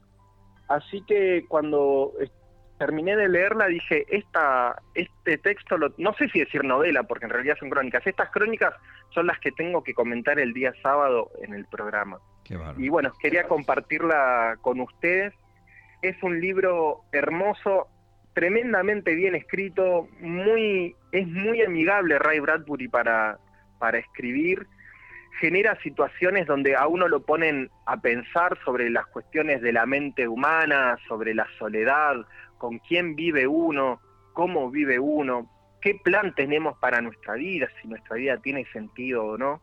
Así 0.68 1.02
que 1.06 1.44
cuando 1.48 2.12
terminé 2.86 3.16
de 3.16 3.28
leerla 3.28 3.66
dije, 3.66 4.04
esta, 4.08 4.82
este 4.94 5.38
texto, 5.38 5.76
no 5.98 6.12
sé 6.14 6.28
si 6.30 6.40
decir 6.40 6.64
novela, 6.64 7.04
porque 7.04 7.26
en 7.26 7.30
realidad 7.30 7.56
son 7.60 7.70
crónicas, 7.70 8.04
estas 8.04 8.30
crónicas 8.30 8.74
son 9.10 9.28
las 9.28 9.38
que 9.38 9.52
tengo 9.52 9.84
que 9.84 9.94
comentar 9.94 10.40
el 10.40 10.52
día 10.52 10.72
sábado 10.82 11.30
en 11.42 11.54
el 11.54 11.64
programa. 11.66 12.18
y 12.76 12.88
bueno, 12.88 13.12
quería 13.20 13.44
compartirla 13.44 14.56
con 14.60 14.80
ustedes. 14.80 15.32
Es 16.02 16.20
un 16.24 16.40
libro 16.40 17.02
hermoso, 17.12 17.86
tremendamente 18.34 19.14
bien 19.14 19.36
escrito, 19.36 20.08
muy, 20.18 20.96
es 21.12 21.28
muy 21.28 21.62
amigable 21.62 22.18
Ray 22.18 22.40
Bradbury 22.40 22.88
para, 22.88 23.38
para 23.78 23.98
escribir. 23.98 24.66
genera 25.40 25.78
situaciones 25.82 26.46
donde 26.46 26.74
a 26.74 26.86
uno 26.88 27.08
lo 27.08 27.20
ponen 27.22 27.70
a 27.86 27.96
pensar 28.00 28.58
sobre 28.64 28.90
las 28.90 29.06
cuestiones 29.06 29.62
de 29.62 29.72
la 29.72 29.86
mente 29.86 30.26
humana, 30.26 30.98
sobre 31.08 31.32
la 31.34 31.46
soledad, 31.58 32.16
con 32.62 32.78
quién 32.78 33.16
vive 33.16 33.48
uno, 33.48 34.00
cómo 34.34 34.70
vive 34.70 35.00
uno, 35.00 35.50
qué 35.80 35.96
plan 36.04 36.32
tenemos 36.36 36.78
para 36.78 37.00
nuestra 37.00 37.34
vida, 37.34 37.66
si 37.80 37.88
nuestra 37.88 38.14
vida 38.14 38.36
tiene 38.36 38.64
sentido 38.66 39.24
o 39.24 39.36
no. 39.36 39.60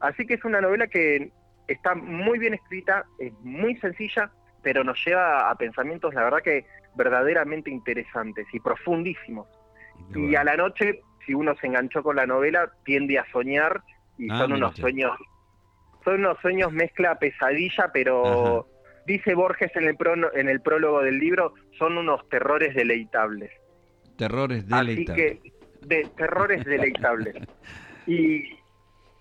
Así 0.00 0.26
que 0.26 0.34
es 0.34 0.44
una 0.44 0.60
novela 0.60 0.88
que 0.88 1.30
está 1.68 1.94
muy 1.94 2.40
bien 2.40 2.54
escrita, 2.54 3.06
es 3.20 3.32
muy 3.44 3.76
sencilla, 3.76 4.32
pero 4.64 4.82
nos 4.82 4.98
lleva 5.06 5.48
a 5.48 5.54
pensamientos, 5.54 6.12
la 6.12 6.24
verdad 6.24 6.42
que 6.42 6.66
verdaderamente 6.96 7.70
interesantes 7.70 8.48
y 8.52 8.58
profundísimos. 8.58 9.46
Y 10.12 10.34
a 10.34 10.42
la 10.42 10.56
noche, 10.56 11.02
si 11.24 11.34
uno 11.34 11.54
se 11.60 11.68
enganchó 11.68 12.02
con 12.02 12.16
la 12.16 12.26
novela, 12.26 12.72
tiende 12.84 13.16
a 13.20 13.30
soñar 13.30 13.80
y 14.18 14.28
Ah, 14.28 14.38
son 14.38 14.54
unos 14.54 14.74
sueños, 14.74 15.16
son 16.02 16.14
unos 16.14 16.36
sueños 16.40 16.72
mezcla 16.72 17.16
pesadilla, 17.16 17.90
pero 17.92 18.66
dice 19.06 19.34
Borges 19.34 19.74
en 19.76 19.84
el, 19.84 19.96
prono- 19.96 20.30
en 20.34 20.48
el 20.48 20.60
prólogo 20.60 21.02
del 21.02 21.18
libro, 21.18 21.54
son 21.78 21.98
unos 21.98 22.28
terrores 22.28 22.74
deleitables. 22.74 23.50
Terrores 24.16 24.64
Así 24.70 24.86
deleitables. 24.86 25.40
que, 25.40 25.52
de 25.86 26.08
terrores 26.16 26.64
deleitables. 26.64 27.34
Y 28.06 28.42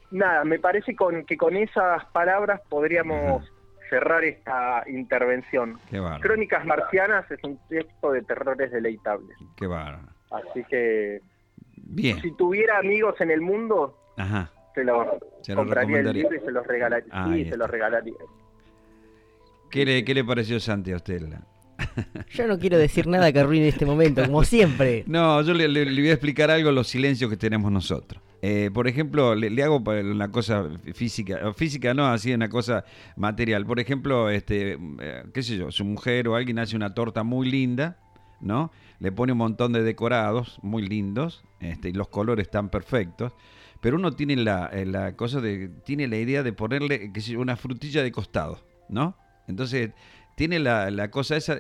nada, 0.10 0.44
me 0.46 0.58
parece 0.58 0.96
con, 0.96 1.26
que 1.26 1.38
con 1.38 1.56
esas 1.58 2.06
palabras 2.06 2.62
podríamos 2.70 3.44
cerrar 3.90 4.24
esta 4.24 4.84
intervención. 4.88 5.78
Qué. 5.90 6.02
Crónicas 6.22 6.66
Marcianas 6.66 7.30
es 7.30 7.44
un 7.44 7.60
texto 7.68 8.12
de 8.14 8.22
terrores 8.24 8.72
deleitables. 8.72 9.38
Qué 9.58 9.68
bárbaro. 9.68 10.08
Así 10.32 10.64
que 10.70 11.20
Bien. 11.76 12.20
si 12.22 12.32
tuviera 12.36 12.80
amigos 12.80 13.20
en 13.20 13.32
el 13.32 13.42
mundo, 13.42 13.96
Ajá. 14.18 14.50
se 14.74 14.84
los 14.84 15.08
Se 15.42 15.54
lo 15.54 15.58
compraría 15.62 16.00
el 16.00 16.14
libro 16.14 16.36
y 16.36 16.40
se 16.40 16.52
los 16.52 16.66
regalaría. 16.66 17.26
Sí, 17.26 17.42
está. 17.42 17.52
se 17.52 17.58
los 17.58 17.70
regalaría. 17.70 18.14
¿Qué 19.70 19.86
le, 19.86 20.04
qué 20.04 20.14
le 20.14 20.24
pareció 20.24 20.60
Santi 20.60 20.92
a 20.92 20.96
usted? 20.98 21.22
Yo 22.34 22.48
no 22.48 22.60
quiero 22.60 22.78
decir 22.78 23.08
nada 23.08 23.32
que 23.32 23.40
arruine 23.40 23.68
este 23.68 23.86
momento, 23.86 24.24
como 24.26 24.44
siempre. 24.44 25.04
No, 25.08 25.42
yo 25.42 25.54
le, 25.54 25.68
le- 25.68 25.86
le 25.86 26.02
voy 26.02 26.10
a 26.10 26.14
explicar 26.14 26.52
algo, 26.52 26.72
los 26.72 26.88
silencios 26.88 27.30
que 27.30 27.38
tenemos 27.38 27.72
nosotros. 27.72 28.22
Eh, 28.42 28.70
por 28.74 28.88
ejemplo, 28.88 29.34
le, 29.36 29.50
le 29.50 29.64
hago 29.64 29.78
una 29.78 30.30
cosa 30.32 30.66
física, 30.94 31.54
física 31.54 31.94
no, 31.94 32.08
así 32.08 32.34
una 32.34 32.50
cosa 32.50 32.84
material. 33.16 33.66
Por 33.66 33.80
ejemplo, 33.80 34.30
este, 34.30 34.78
eh, 35.00 35.24
qué 35.34 35.42
sé 35.44 35.58
yo, 35.58 35.72
su 35.72 35.86
mujer 35.86 36.28
o 36.28 36.36
alguien 36.36 36.60
hace 36.60 36.76
una 36.76 36.94
torta 36.94 37.24
muy 37.24 37.50
linda, 37.50 37.98
¿no? 38.42 38.72
Le 39.00 39.12
pone 39.12 39.32
un 39.32 39.38
montón 39.38 39.72
de 39.74 39.82
decorados 39.84 40.60
muy 40.62 40.86
lindos, 40.86 41.44
este, 41.62 41.90
y 41.90 41.94
los 41.94 42.10
colores 42.10 42.48
están 42.48 42.70
perfectos. 42.70 43.34
Pero 43.82 43.96
uno 43.98 44.12
tiene 44.12 44.36
la, 44.36 44.68
eh, 44.74 44.86
la 44.86 45.16
cosa 45.16 45.40
de, 45.40 45.70
tiene 45.86 46.08
la 46.08 46.18
idea 46.18 46.44
de 46.44 46.52
ponerle, 46.52 47.12
qué 47.14 47.22
sé 47.22 47.32
yo, 47.34 47.40
una 47.40 47.56
frutilla 47.56 48.04
de 48.04 48.12
costado, 48.12 48.60
¿no? 48.90 49.16
Entonces, 49.50 49.90
tiene 50.36 50.60
la, 50.60 50.90
la 50.92 51.12
cosa 51.12 51.36
esa 51.36 51.60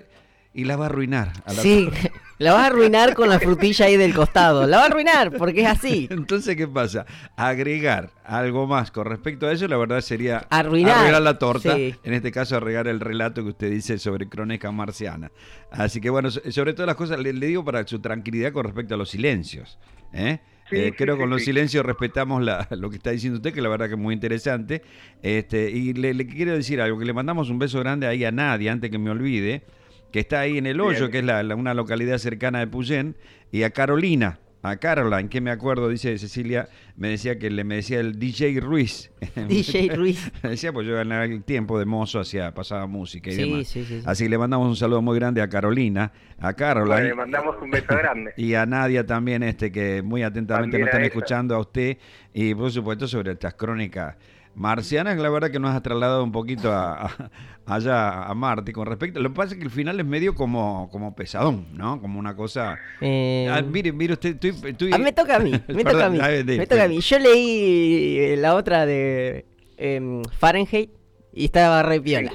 y 0.53 0.63
la 0.63 0.77
va 0.77 0.85
a 0.85 0.89
arruinar. 0.89 1.31
A 1.45 1.53
la 1.53 1.61
Sí, 1.61 1.89
la 2.39 2.53
vas 2.53 2.63
a 2.63 2.65
arruinar 2.67 3.13
con 3.13 3.29
la 3.29 3.39
frutilla 3.39 3.85
ahí 3.85 3.97
del 3.97 4.13
costado. 4.15 4.65
La 4.67 4.77
va 4.77 4.83
a 4.83 4.85
arruinar 4.87 5.31
porque 5.37 5.61
es 5.61 5.67
así. 5.67 6.07
Entonces, 6.09 6.55
¿qué 6.55 6.67
pasa? 6.67 7.05
Agregar 7.35 8.11
algo 8.23 8.67
más 8.67 8.91
con 8.91 9.05
respecto 9.05 9.47
a 9.47 9.51
eso, 9.51 9.67
la 9.67 9.77
verdad 9.77 10.01
sería 10.01 10.45
Arruinar. 10.49 11.21
la 11.21 11.37
torta. 11.37 11.75
Sí. 11.75 11.95
En 12.03 12.13
este 12.13 12.31
caso, 12.31 12.55
arreglar 12.57 12.87
el 12.87 12.99
relato 12.99 13.43
que 13.43 13.49
usted 13.49 13.69
dice 13.71 13.97
sobre 13.99 14.27
Crónica 14.29 14.71
Marciana. 14.71 15.31
Así 15.71 15.99
que, 16.01 16.09
bueno, 16.09 16.29
so- 16.31 16.41
sobre 16.51 16.73
todas 16.73 16.87
las 16.87 16.95
cosas, 16.95 17.19
le, 17.19 17.33
le 17.33 17.45
digo 17.47 17.63
para 17.65 17.85
su 17.87 17.99
tranquilidad 17.99 18.51
con 18.51 18.63
respecto 18.65 18.95
a 18.95 18.97
los 18.97 19.09
silencios. 19.09 19.77
¿eh? 20.13 20.39
Sí, 20.69 20.75
Eh, 20.77 20.93
creo 20.95 21.15
que 21.15 21.19
sí, 21.19 21.23
con 21.23 21.29
los 21.29 21.43
silencios 21.43 21.85
respetamos 21.85 22.43
la- 22.43 22.67
lo 22.77 22.89
que 22.89 22.97
está 22.97 23.11
diciendo 23.11 23.37
usted, 23.37 23.53
que 23.53 23.61
la 23.61 23.69
verdad 23.69 23.87
que 23.87 23.93
es 23.95 23.99
muy 23.99 24.13
interesante. 24.13 24.81
Este, 25.23 25.69
y 25.71 25.93
le, 25.93 26.13
le 26.13 26.27
quiero 26.27 26.53
decir 26.53 26.79
algo, 26.81 26.99
que 26.99 27.05
le 27.05 27.13
mandamos 27.13 27.49
un 27.49 27.59
beso 27.59 27.79
grande 27.79 28.07
ahí 28.07 28.23
a 28.25 28.31
Nadia, 28.31 28.71
antes 28.71 28.89
que 28.91 28.97
me 28.97 29.09
olvide, 29.09 29.63
que 30.11 30.19
está 30.19 30.41
ahí 30.41 30.57
en 30.57 30.65
El 30.67 30.79
Hoyo, 30.81 30.99
Bien. 30.99 31.11
que 31.11 31.19
es 31.19 31.23
la- 31.25 31.43
la- 31.43 31.55
una 31.55 31.73
localidad 31.73 32.17
cercana 32.17 32.59
de 32.59 32.67
Puyén, 32.67 33.15
y 33.51 33.63
a 33.63 33.71
Carolina, 33.71 34.39
a 34.61 34.75
Caroline, 34.77 35.29
que 35.29 35.39
me 35.41 35.51
acuerdo, 35.51 35.87
dice 35.87 36.17
Cecilia, 36.17 36.67
me 36.97 37.09
decía 37.09 37.39
que 37.39 37.49
le 37.49 37.63
me 37.63 37.75
decía 37.75 37.99
el 37.99 38.19
DJ 38.19 38.59
Ruiz. 38.59 39.11
DJ 39.47 39.95
Ruiz. 39.95 40.31
Me 40.43 40.49
decía, 40.51 40.73
pues 40.73 40.85
yo 40.85 40.95
ganaba 40.95 41.25
el 41.25 41.43
tiempo 41.43 41.79
de 41.79 41.85
mozo, 41.85 42.19
hacía, 42.19 42.53
pasaba 42.53 42.85
música 42.87 43.29
y 43.29 43.33
Sí, 43.33 43.41
demás. 43.49 43.67
sí, 43.67 43.85
sí, 43.85 43.99
sí. 43.99 44.03
Así 44.05 44.25
que 44.25 44.29
le 44.29 44.37
mandamos 44.37 44.67
un 44.67 44.75
saludo 44.75 45.01
muy 45.01 45.17
grande 45.17 45.41
a 45.41 45.47
Carolina, 45.47 46.11
a 46.39 46.53
Caroline. 46.53 46.93
Bueno, 46.93 47.07
le 47.09 47.15
mandamos 47.15 47.55
un 47.61 47.71
beso 47.71 47.87
grande. 47.87 48.33
Y 48.37 48.53
a 48.55 48.65
Nadia 48.65 49.05
también, 49.05 49.43
este 49.43 49.71
que 49.71 50.01
muy 50.01 50.23
atentamente 50.23 50.77
También 50.77 50.81
nos 50.81 50.87
a 50.87 50.89
están 50.91 51.03
escuchando 51.05 51.55
a 51.55 51.59
usted 51.59 51.97
y 52.33 52.53
por 52.53 52.71
supuesto 52.71 53.07
sobre 53.07 53.31
estas 53.31 53.53
crónicas 53.53 54.15
marcianas, 54.59 55.17
la 55.17 55.29
verdad 55.29 55.49
que 55.51 55.59
nos 55.59 55.73
ha 55.73 55.81
trasladado 55.81 56.23
un 56.23 56.31
poquito 56.31 56.71
a, 56.71 57.05
a- 57.05 57.31
allá 57.65 58.23
a 58.23 58.33
Marte 58.35 58.73
con 58.73 58.85
respecto. 58.85 59.19
Lo 59.19 59.29
que 59.29 59.35
pasa 59.35 59.53
es 59.53 59.57
que 59.59 59.63
el 59.63 59.71
final 59.71 59.99
es 59.99 60.05
medio 60.05 60.35
como, 60.35 60.89
como 60.91 61.15
pesadón, 61.15 61.67
¿no? 61.77 62.01
Como 62.01 62.19
una 62.19 62.35
cosa. 62.35 62.77
Eh, 63.01 63.47
Ah, 63.49 63.61
mire, 63.61 63.91
mire 63.93 64.13
usted, 64.13 64.31
estoy, 64.35 64.69
estoy- 64.69 64.91
ah, 64.93 64.97
me 64.97 65.13
toca 65.13 65.37
a 65.37 65.39
mí, 65.39 65.51
me 65.69 65.83
toca 65.83 66.05
a 66.05 66.09
mí. 66.09 66.19
Me 66.43 66.67
toca 66.67 66.83
a 66.83 66.87
mí. 66.87 66.99
Yo 66.99 67.19
leí 67.19 68.17
eh, 68.19 68.37
la 68.37 68.55
otra 68.55 68.85
de 68.85 69.45
em, 69.77 70.21
Fahrenheit 70.37 70.91
y 71.33 71.45
estaba 71.45 71.81
re 71.83 72.01
piola. 72.01 72.33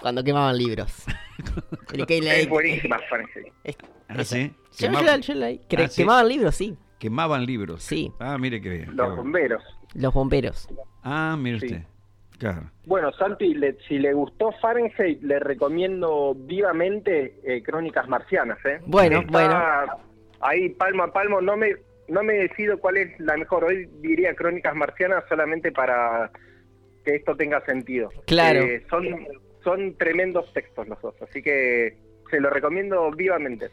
Cuando 0.00 0.22
quemaban 0.22 0.56
libros. 0.58 0.92
El 1.92 2.06
que 2.06 2.20
leí- 2.20 2.42
Es 2.42 2.48
buenísima, 2.48 2.98
Fahrenheit. 3.08 3.52
Es- 3.64 3.76
Ah. 4.08 4.24
¿sí? 4.24 4.52
Yo, 4.78 4.90
leí. 5.34 5.60
Ah, 5.76 5.88
¿sí? 5.88 6.02
Quemaban 6.02 6.28
libros, 6.28 6.54
sí. 6.54 6.76
Quemaban 7.02 7.44
libros. 7.44 7.82
Sí. 7.82 8.12
Ah, 8.20 8.38
mire 8.38 8.60
qué 8.60 8.68
bien. 8.70 8.96
Los 8.96 9.16
bomberos. 9.16 9.60
Los 9.94 10.14
bomberos. 10.14 10.68
Ah, 11.02 11.36
mire 11.36 11.58
Sí. 11.58 11.66
usted. 11.66 11.82
Claro. 12.38 12.70
Bueno, 12.86 13.10
Santi, 13.14 13.54
le- 13.54 13.76
si 13.88 13.98
le 13.98 14.12
gustó 14.12 14.52
Fahrenheit, 14.62 15.20
le 15.20 15.40
recomiendo 15.40 16.32
vivamente 16.36 17.40
eh, 17.42 17.60
Crónicas 17.60 18.08
Marcianas. 18.08 18.64
¿eh? 18.64 18.78
Bueno, 18.86 19.18
Está 19.18 19.32
bueno. 19.32 20.04
Ahí 20.42 20.68
palmo 20.68 21.02
a 21.02 21.12
palmo, 21.12 21.40
no 21.40 21.56
me, 21.56 21.72
no 22.06 22.22
me 22.22 22.34
decido 22.34 22.78
cuál 22.78 22.96
es 22.98 23.18
la 23.18 23.36
mejor. 23.36 23.64
Hoy 23.64 23.88
diría 24.00 24.36
Crónicas 24.36 24.76
Marcianas 24.76 25.24
solamente 25.28 25.72
para 25.72 26.30
que 27.04 27.16
esto 27.16 27.34
tenga 27.36 27.64
sentido. 27.64 28.10
Claro. 28.28 28.60
Eh, 28.60 28.86
son, 28.88 29.08
son 29.64 29.96
tremendos 29.96 30.52
textos 30.52 30.86
los 30.86 31.02
dos, 31.02 31.16
así 31.20 31.42
que 31.42 31.96
se 32.30 32.38
lo 32.40 32.48
recomiendo 32.50 33.10
vivamente. 33.10 33.70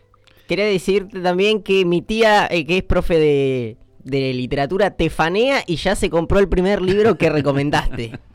Quería 0.49 0.65
decirte 0.65 1.19
también 1.21 1.61
que 1.61 1.85
mi 1.85 2.01
tía, 2.01 2.47
eh, 2.49 2.65
que 2.65 2.77
es 2.79 2.83
profe 2.83 3.19
de, 3.19 3.77
de 4.03 4.33
literatura, 4.33 4.97
te 4.97 5.11
fanea 5.11 5.61
y 5.67 5.75
ya 5.75 5.95
se 5.95 6.09
compró 6.09 6.39
el 6.39 6.49
primer 6.49 6.81
libro 6.81 7.17
que 7.19 7.29
recomendaste. 7.29 8.11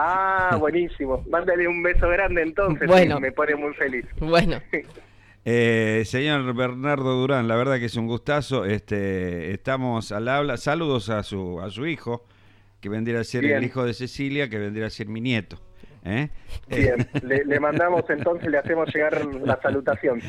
Ah, 0.00 0.56
buenísimo. 0.60 1.24
Mándale 1.28 1.66
un 1.66 1.82
beso 1.82 2.08
grande 2.08 2.42
entonces, 2.42 2.86
Bueno. 2.86 3.18
me 3.18 3.32
pone 3.32 3.56
muy 3.56 3.74
feliz. 3.74 4.04
Bueno, 4.20 4.60
Eh, 5.44 6.02
señor 6.04 6.54
Bernardo 6.54 7.14
Durán, 7.20 7.48
la 7.48 7.56
verdad 7.56 7.78
que 7.78 7.86
es 7.86 7.96
un 7.96 8.06
gustazo. 8.06 8.64
Este, 8.64 9.52
estamos 9.52 10.12
al 10.12 10.28
habla. 10.28 10.56
Saludos 10.56 11.08
a 11.08 11.22
su, 11.22 11.60
a 11.60 11.70
su 11.70 11.86
hijo, 11.86 12.26
que 12.80 12.88
vendría 12.88 13.20
a 13.20 13.24
ser 13.24 13.44
el 13.44 13.64
hijo 13.64 13.84
de 13.84 13.94
Cecilia, 13.94 14.48
que 14.48 14.58
vendría 14.58 14.86
a 14.86 14.90
ser 14.90 15.08
mi 15.08 15.20
nieto. 15.20 15.58
¿Eh? 16.04 16.28
Bien, 16.68 17.06
le, 17.22 17.44
le 17.44 17.60
mandamos 17.60 18.04
entonces, 18.08 18.48
le 18.50 18.58
hacemos 18.58 18.92
llegar 18.94 19.24
la 19.44 19.60
salutación. 19.60 20.20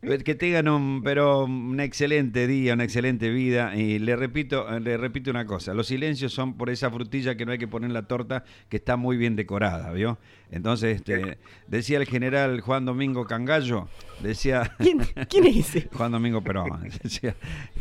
Que 0.00 0.36
tengan 0.36 0.68
un, 0.68 1.02
pero 1.02 1.44
un 1.44 1.80
excelente 1.80 2.46
día, 2.46 2.74
una 2.74 2.84
excelente 2.84 3.30
vida. 3.30 3.74
Y 3.74 3.98
le 3.98 4.14
repito, 4.14 4.66
le 4.78 4.96
repito 4.96 5.30
una 5.30 5.44
cosa: 5.44 5.74
los 5.74 5.88
silencios 5.88 6.32
son 6.32 6.56
por 6.56 6.70
esa 6.70 6.88
frutilla 6.90 7.36
que 7.36 7.44
no 7.44 7.50
hay 7.50 7.58
que 7.58 7.66
poner 7.66 7.88
en 7.88 7.94
la 7.94 8.06
torta, 8.06 8.44
que 8.68 8.76
está 8.76 8.96
muy 8.96 9.16
bien 9.16 9.34
decorada, 9.34 9.92
¿vio? 9.92 10.18
Entonces, 10.52 10.96
este, 10.96 11.38
decía 11.66 11.98
el 11.98 12.06
general 12.06 12.60
Juan 12.60 12.84
Domingo 12.84 13.26
Cangallo, 13.26 13.88
decía. 14.22 14.72
¿quién, 14.78 15.00
quién 15.28 15.46
es 15.46 15.56
ese? 15.56 15.88
Juan 15.92 16.12
Domingo 16.12 16.42
Perón, 16.42 16.88
decía, 17.02 17.34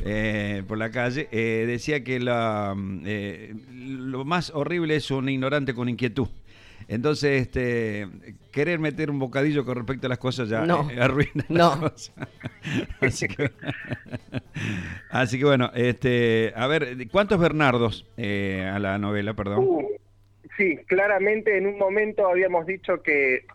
eh, 0.04 0.64
por 0.68 0.80
la 0.80 0.90
calle, 0.90 1.30
eh, 1.32 1.66
decía 1.68 2.04
que 2.04 2.20
la, 2.20 2.74
mm, 2.76 3.02
eh, 3.06 3.56
lo 3.72 4.26
más 4.26 4.50
horrible 4.56 4.96
es 4.96 5.12
un 5.12 5.30
ignorante 5.30 5.76
con 5.76 5.88
inquietud. 5.88 6.28
Entonces, 6.90 7.42
este, 7.42 8.08
querer 8.52 8.80
meter 8.80 9.10
un 9.12 9.20
bocadillo 9.20 9.66
con 9.66 9.76
respecto 9.76 10.08
a 10.08 10.10
las 10.10 10.18
cosas 10.20 10.48
ya 10.48 10.66
No. 10.66 10.90
eh, 10.90 11.00
arruina 11.02 11.46
No. 11.50 11.76
las 11.82 11.92
cosas. 11.92 12.16
Así 13.02 13.28
que, 13.28 13.52
así 15.10 15.38
que 15.40 15.46
bueno, 15.46 15.72
este, 15.76 16.54
a 16.56 16.68
ver, 16.68 17.08
¿cuántos 17.12 17.40
Bernardos 17.40 18.06
eh, 18.18 18.70
a 18.74 18.80
la 18.80 18.98
novela, 18.98 19.34
perdón? 19.34 19.60
Uh, 19.60 19.88
sí, 20.58 20.78
claramente 20.88 21.58
en 21.58 21.68
un 21.68 21.78
momento 21.78 22.28
habíamos 22.28 22.66
dicho 22.66 23.02
que, 23.04 23.46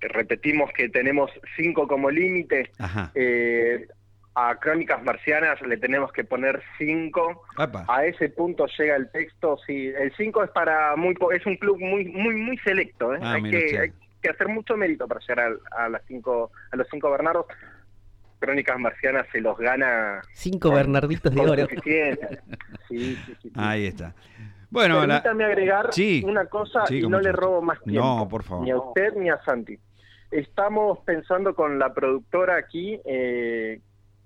repetimos 0.00 0.70
que 0.72 0.88
tenemos 0.88 1.30
cinco 1.56 1.86
como 1.86 2.10
límite. 2.10 2.70
Ajá. 2.78 3.12
eh, 3.14 3.86
a 4.34 4.54
Crónicas 4.58 5.02
Marcianas 5.02 5.60
le 5.62 5.76
tenemos 5.76 6.10
que 6.12 6.24
poner 6.24 6.62
cinco. 6.78 7.42
Apa. 7.56 7.84
A 7.88 8.04
ese 8.06 8.28
punto 8.30 8.66
llega 8.78 8.96
el 8.96 9.10
texto. 9.10 9.58
Sí, 9.66 9.88
el 9.88 10.12
cinco 10.16 10.42
es 10.42 10.50
para 10.50 10.96
muy 10.96 11.14
po- 11.14 11.32
es 11.32 11.44
un 11.46 11.56
club 11.56 11.78
muy 11.78 12.04
muy 12.06 12.34
muy 12.36 12.56
selecto. 12.58 13.14
¿eh? 13.14 13.18
Ah, 13.22 13.34
hay, 13.34 13.42
que, 13.42 13.56
usted. 13.66 13.80
hay 13.80 13.92
que 14.22 14.30
hacer 14.30 14.48
mucho 14.48 14.76
mérito 14.76 15.06
para 15.06 15.20
llegar 15.20 15.40
al- 15.40 15.60
a, 15.76 15.88
las 15.88 16.02
cinco 16.08 16.50
a 16.70 16.76
los 16.76 16.86
cinco 16.90 17.10
Bernardos. 17.10 17.46
Crónicas 18.38 18.76
Marcianas 18.78 19.26
se 19.30 19.40
los 19.40 19.56
gana 19.56 20.20
Cinco 20.32 20.72
Bernarditos 20.72 21.32
de 21.32 21.40
oro. 21.40 21.66
Sí, 21.84 22.12
sí, 22.88 23.16
sí, 23.26 23.36
sí. 23.42 23.52
Ahí 23.54 23.86
está. 23.86 24.14
Bueno, 24.70 25.06
la- 25.06 25.22
Permítame 25.22 25.44
agregar 25.44 25.92
Sí. 25.92 26.22
una 26.26 26.46
cosa 26.46 26.86
Sí, 26.86 26.98
y 27.00 27.08
no 27.08 27.20
le 27.20 27.30
gusto. 27.30 27.40
robo 27.46 27.62
más 27.62 27.80
tiempo. 27.82 28.00
No, 28.02 28.28
por 28.28 28.42
favor. 28.42 28.64
Ni 28.64 28.70
a 28.70 28.78
usted 28.78 29.12
ni 29.14 29.28
a 29.30 29.38
Santi. 29.44 29.78
Estamos 30.30 30.98
pensando 31.04 31.54
con 31.54 31.78
la 31.78 31.92
productora 31.92 32.56
aquí 32.56 32.98
eh, 33.04 33.80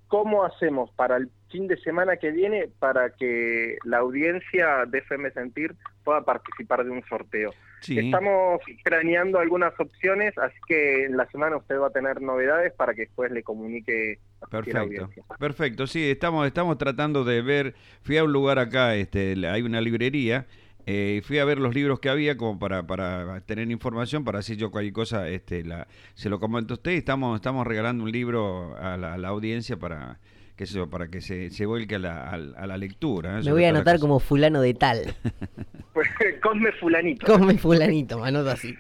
cómo 0.08 0.44
hacemos 0.44 0.90
para 0.92 1.16
el 1.16 1.30
fin 1.50 1.66
de 1.68 1.76
semana 1.78 2.16
que 2.16 2.30
viene 2.30 2.68
para 2.78 3.10
que 3.10 3.76
la 3.84 3.98
audiencia 3.98 4.84
de 4.86 4.98
FM 4.98 5.30
Sentir 5.30 5.74
pueda 6.04 6.22
participar 6.24 6.84
de 6.84 6.90
un 6.90 7.02
sorteo. 7.04 7.52
sí. 7.80 7.98
Estamos 7.98 8.60
craneando 8.84 9.38
algunas 9.38 9.78
opciones, 9.78 10.36
así 10.38 10.56
que 10.66 11.04
en 11.04 11.16
la 11.16 11.26
semana 11.30 11.56
usted 11.56 11.78
va 11.78 11.88
a 11.88 11.90
tener 11.90 12.20
novedades 12.20 12.72
para 12.72 12.94
que 12.94 13.02
después 13.02 13.30
le 13.30 13.42
comunique 13.42 14.18
a 14.40 14.44
la 14.44 14.48
Perfecto, 14.48 14.78
audiencia. 14.80 15.24
perfecto, 15.38 15.86
sí, 15.86 16.10
estamos, 16.10 16.46
estamos 16.46 16.78
tratando 16.78 17.24
de 17.24 17.42
ver, 17.42 17.74
fui 18.02 18.16
a 18.18 18.24
un 18.24 18.32
lugar 18.32 18.58
acá, 18.58 18.94
este, 18.94 19.34
hay 19.46 19.62
una 19.62 19.80
librería, 19.80 20.46
eh, 20.86 21.20
fui 21.24 21.38
a 21.38 21.44
ver 21.44 21.58
los 21.58 21.74
libros 21.74 21.98
que 22.00 22.08
había 22.08 22.36
como 22.36 22.58
para, 22.58 22.86
para 22.86 23.40
tener 23.42 23.70
información, 23.70 24.24
para 24.24 24.38
así 24.38 24.56
yo 24.56 24.70
cualquier 24.70 24.92
cosa, 24.94 25.28
este, 25.28 25.64
la, 25.64 25.86
se 26.14 26.28
lo 26.30 26.38
comento 26.40 26.74
a 26.74 26.76
usted, 26.76 26.92
y 26.92 26.96
estamos, 26.96 27.34
estamos 27.36 27.66
regalando 27.66 28.04
un 28.04 28.12
libro 28.12 28.76
a 28.78 28.96
la, 28.96 29.14
a 29.14 29.18
la 29.18 29.28
audiencia 29.28 29.76
para, 29.76 30.18
qué 30.56 30.64
sé 30.66 30.74
yo, 30.76 30.88
para 30.88 31.08
que 31.08 31.20
se, 31.20 31.50
se 31.50 31.66
vuelque 31.66 31.96
a 31.96 31.98
la, 31.98 32.30
a 32.30 32.38
la- 32.38 32.58
a 32.58 32.66
la 32.66 32.78
lectura. 32.78 33.38
¿eh? 33.40 33.42
Me 33.44 33.52
voy 33.52 33.64
a 33.64 33.70
anotar 33.70 33.98
como 33.98 34.20
fulano 34.20 34.60
de 34.60 34.74
tal. 34.74 35.14
Cosme 36.42 36.72
Fulanito. 36.72 37.26
Come 37.26 37.58
fulanito, 37.58 38.18
me 38.20 38.28
anoto 38.28 38.50
así. 38.50 38.74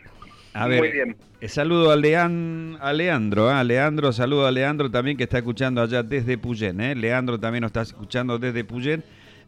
A 0.54 0.66
ver, 0.68 0.78
Muy 0.78 0.90
bien. 0.92 1.16
eh, 1.40 1.48
saludo 1.48 1.90
a, 1.90 1.96
Lean, 1.96 2.78
a 2.80 2.92
Leandro, 2.92 3.50
¿ah? 3.50 3.62
Leandro, 3.62 4.10
saludo 4.12 4.46
a 4.46 4.50
Leandro 4.50 4.90
también 4.90 5.16
que 5.16 5.24
está 5.24 5.38
escuchando 5.38 5.82
allá 5.82 6.02
desde 6.02 6.38
Puyén, 6.38 6.80
¿eh? 6.80 6.94
Leandro 6.94 7.38
también 7.38 7.60
nos 7.62 7.70
está 7.70 7.82
escuchando 7.82 8.38
desde 8.38 8.64
Puyén. 8.64 9.04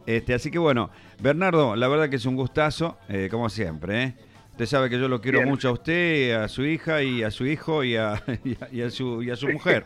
Este, 0.09 0.33
así 0.33 0.51
que 0.51 0.59
bueno, 0.59 0.89
Bernardo, 1.21 1.77
la 1.77 1.87
verdad 1.87 2.09
que 2.09 2.17
es 2.17 2.25
un 2.25 2.35
gustazo, 2.35 2.99
eh, 3.11 3.29
como 3.31 3.51
siempre, 3.51 4.03
¿eh? 4.05 4.15
Usted 4.53 4.65
sabe 4.65 4.89
que 4.89 4.99
yo 4.99 5.07
lo 5.07 5.21
quiero 5.21 5.41
Bien. 5.41 5.51
mucho 5.51 5.69
a 5.69 5.73
usted, 5.73 6.33
a 6.35 6.49
su 6.49 6.65
hija 6.65 7.03
y 7.03 7.23
a 7.23 7.31
su 7.31 7.45
hijo 7.45 7.85
y 7.85 7.97
a, 7.97 8.15
y 8.45 8.53
a- 8.59 8.69
y 8.73 8.81
a 8.81 8.91
su, 8.91 9.23
y 9.23 9.31
a 9.31 9.37
su 9.37 9.49
mujer. 9.49 9.85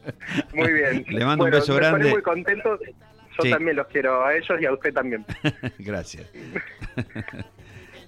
Muy 0.54 0.70
bien. 0.70 1.06
Le 1.08 1.24
mando 1.24 1.46
un 1.46 1.50
beso 1.50 1.74
grande. 1.76 2.10
muy 2.10 2.20
contento. 2.20 2.78
Yo 2.84 3.42
Sí. 3.42 3.50
también 3.50 3.74
los 3.76 3.86
quiero 3.88 4.24
a 4.24 4.36
ellos 4.36 4.60
y 4.60 4.66
a 4.66 4.72
usted 4.72 4.92
también. 4.92 5.24
Gracias. 5.78 6.26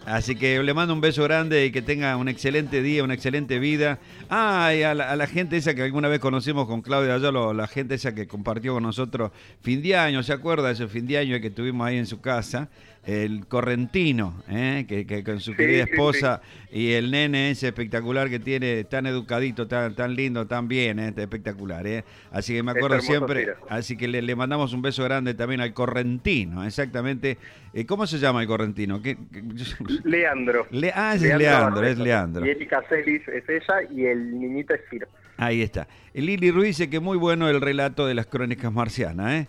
Así 0.07 0.37
que 0.37 0.62
le 0.62 0.73
mando 0.73 0.95
un 0.95 1.01
beso 1.01 1.25
grande 1.25 1.66
y 1.66 1.73
que 1.73 1.83
tenga 1.83 2.16
un 2.16 2.29
excelente 2.29 2.81
día, 2.81 3.03
una 3.03 3.14
excelente 3.14 3.59
vida. 3.59 3.99
Ah, 4.31 4.73
y 4.73 4.85
a 4.85 4.95
la, 4.95 5.27
gente 5.27 5.57
esa 5.57 5.75
que 5.75 5.83
alguna 5.83 6.07
vez 6.07 6.21
conocimos 6.21 6.69
con 6.69 6.81
Claudia 6.81 7.14
Ayalo, 7.14 7.53
la 7.53 7.66
gente 7.66 7.97
esa 7.97 8.14
que 8.14 8.29
compartió 8.29 8.75
con 8.75 8.85
nosotros 8.85 9.33
fin 9.62 9.83
de 9.83 9.97
año, 9.97 10.23
¿se 10.23 10.33
acuerda? 10.33 10.71
Ese 10.71 10.87
fin 10.87 11.09
de 11.09 11.19
año 11.19 11.40
que 11.40 11.51
tuvimos 11.51 11.85
ahí 11.88 11.97
en 11.97 12.07
su 12.07 12.21
casa. 12.21 12.69
El 13.07 13.47
correntino, 13.47 14.42
¿eh? 14.49 14.85
que, 14.88 15.07
que 15.07 15.23
con 15.23 15.38
su 15.40 15.53
Sí, 15.53 15.57
querida 15.57 15.85
sí, 15.85 15.90
esposa 15.92 16.40
y 16.73 16.90
el 16.92 17.12
nene 17.12 17.53
ese 17.53 17.69
espectacular 17.69 18.29
que 18.29 18.40
tiene, 18.40 18.83
tan 18.83 19.07
educadito, 19.07 19.69
tan, 19.69 19.95
tan 19.95 20.16
lindo, 20.16 20.47
tan 20.49 20.66
bien, 20.66 20.99
¿eh? 20.99 21.14
espectacular. 21.16 21.87
¿eh? 21.87 22.05
Así 22.33 22.55
que 22.55 22.64
me 22.64 22.73
acuerdo 22.73 23.01
siempre, 23.01 23.55
así 23.69 23.97
que 23.97 24.09
le, 24.09 24.23
le 24.23 24.35
mandamos 24.35 24.73
un 24.73 24.83
beso 24.83 25.05
grande 25.05 25.35
también 25.35 25.61
al 25.61 25.73
correntino, 25.73 26.64
exactamente. 26.64 27.38
Eh, 27.73 27.87
¿Cómo 27.87 28.07
se 28.09 28.19
llama 28.19 28.42
el 28.42 28.49
correntino? 28.49 29.01
¿Qué- 29.01 29.16
qué- 29.33 29.42
Leandro. 30.05 30.66
Le- 30.73 30.92
ah, 30.92 31.14
ese 31.14 31.31
es 31.31 31.38
Leandro, 31.38 31.85
es. 31.87 31.99
Leandro. 31.99 32.45
Y 32.45 32.51
Erika 32.51 32.83
Celis 32.88 33.23
es 33.29 33.45
ella 33.49 33.83
y 33.90 34.05
el 34.07 34.38
niñito 34.40 34.75
es 34.75 34.81
Ciro. 34.90 35.07
Ahí 35.37 35.62
está. 35.62 35.87
Lili 36.12 36.51
Ruiz 36.51 36.79
dice 36.79 36.90
que 36.90 36.99
muy 36.99 37.19
bueno 37.19 37.49
el 37.49 37.61
relato 37.61 38.05
de 38.07 38.14
las 38.14 38.27
crónicas 38.27 38.73
marcianas, 38.73 39.33
¿eh? 39.42 39.49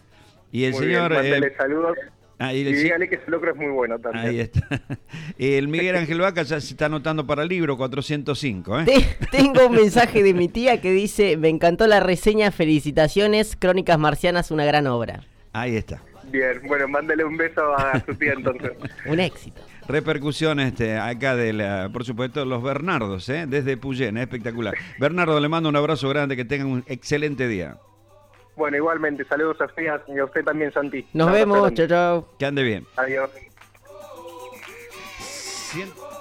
Y 0.52 0.66
el 0.66 0.74
Muy 0.74 0.84
señor... 0.86 1.22
bien, 1.22 1.44
eh, 1.44 1.54
saludos 1.58 1.98
ah, 2.40 2.54
y 2.54 2.64
dígale 2.64 3.10
que 3.10 3.16
ese 3.16 3.30
locro 3.32 3.52
es 3.52 3.58
muy 3.58 3.68
bueno 3.72 4.00
también. 4.00 4.26
Ahí 4.26 4.40
está. 4.40 4.68
El 5.38 5.68
Miguel 5.68 5.96
Ángel 5.98 6.20
Vaca 6.20 6.44
ya 6.44 6.60
se 6.62 6.74
está 6.74 6.86
anotando 6.88 7.26
para 7.28 7.44
el 7.44 7.50
libro 7.50 7.78
405, 7.78 8.80
¿eh? 8.82 8.86
Te- 8.86 9.28
tengo 9.38 9.68
un 9.68 9.76
mensaje 9.76 10.24
de 10.24 10.34
mi 10.34 10.48
tía 10.48 10.82
que 10.82 10.92
dice, 10.92 11.38
me 11.38 11.50
encantó 11.50 11.88
la 11.88 12.00
reseña, 12.00 12.52
felicitaciones, 12.52 13.56
Crónicas 13.58 13.98
Marcianas, 14.00 14.52
una 14.52 14.66
gran 14.66 14.88
obra. 14.88 15.24
Ahí 15.54 15.76
está. 15.76 16.02
Bien, 16.32 16.62
bueno, 16.68 16.88
mándale 16.88 17.24
un 17.24 17.38
beso 17.38 17.62
a 17.78 18.04
su 18.06 18.14
tía 18.16 18.34
entonces. 18.34 18.72
Un 19.06 19.20
éxito. 19.22 19.62
Repercusión 19.88 20.60
este, 20.60 20.98
acá 20.98 21.38
de 21.38 21.54
la, 21.54 21.90
por 21.94 22.04
supuesto, 22.04 22.44
los 22.44 22.62
Bernardos, 22.62 23.30
¿eh? 23.30 23.46
desde 23.48 23.78
Puyén, 23.78 24.18
¿eh? 24.18 24.24
espectacular. 24.24 24.74
Bernardo, 25.00 25.40
le 25.40 25.48
mando 25.48 25.70
un 25.70 25.76
abrazo 25.78 26.10
grande, 26.10 26.36
que 26.36 26.44
tengan 26.44 26.68
un 26.68 26.84
excelente 26.88 27.48
día. 27.48 27.78
Bueno, 28.58 28.76
igualmente, 28.76 29.24
saludos 29.26 29.62
a 29.62 29.66
usted 29.66 29.84
y 29.84 29.88
a 30.18 30.26
usted 30.26 30.44
también, 30.44 30.74
Santi. 30.74 31.06
Nos 31.14 31.32
vemos, 31.32 31.72
chao, 31.76 31.88
chao. 31.88 32.28
Que 32.40 32.48
ande 32.48 32.64
bien. 32.64 32.88
Adiós. 32.96 33.30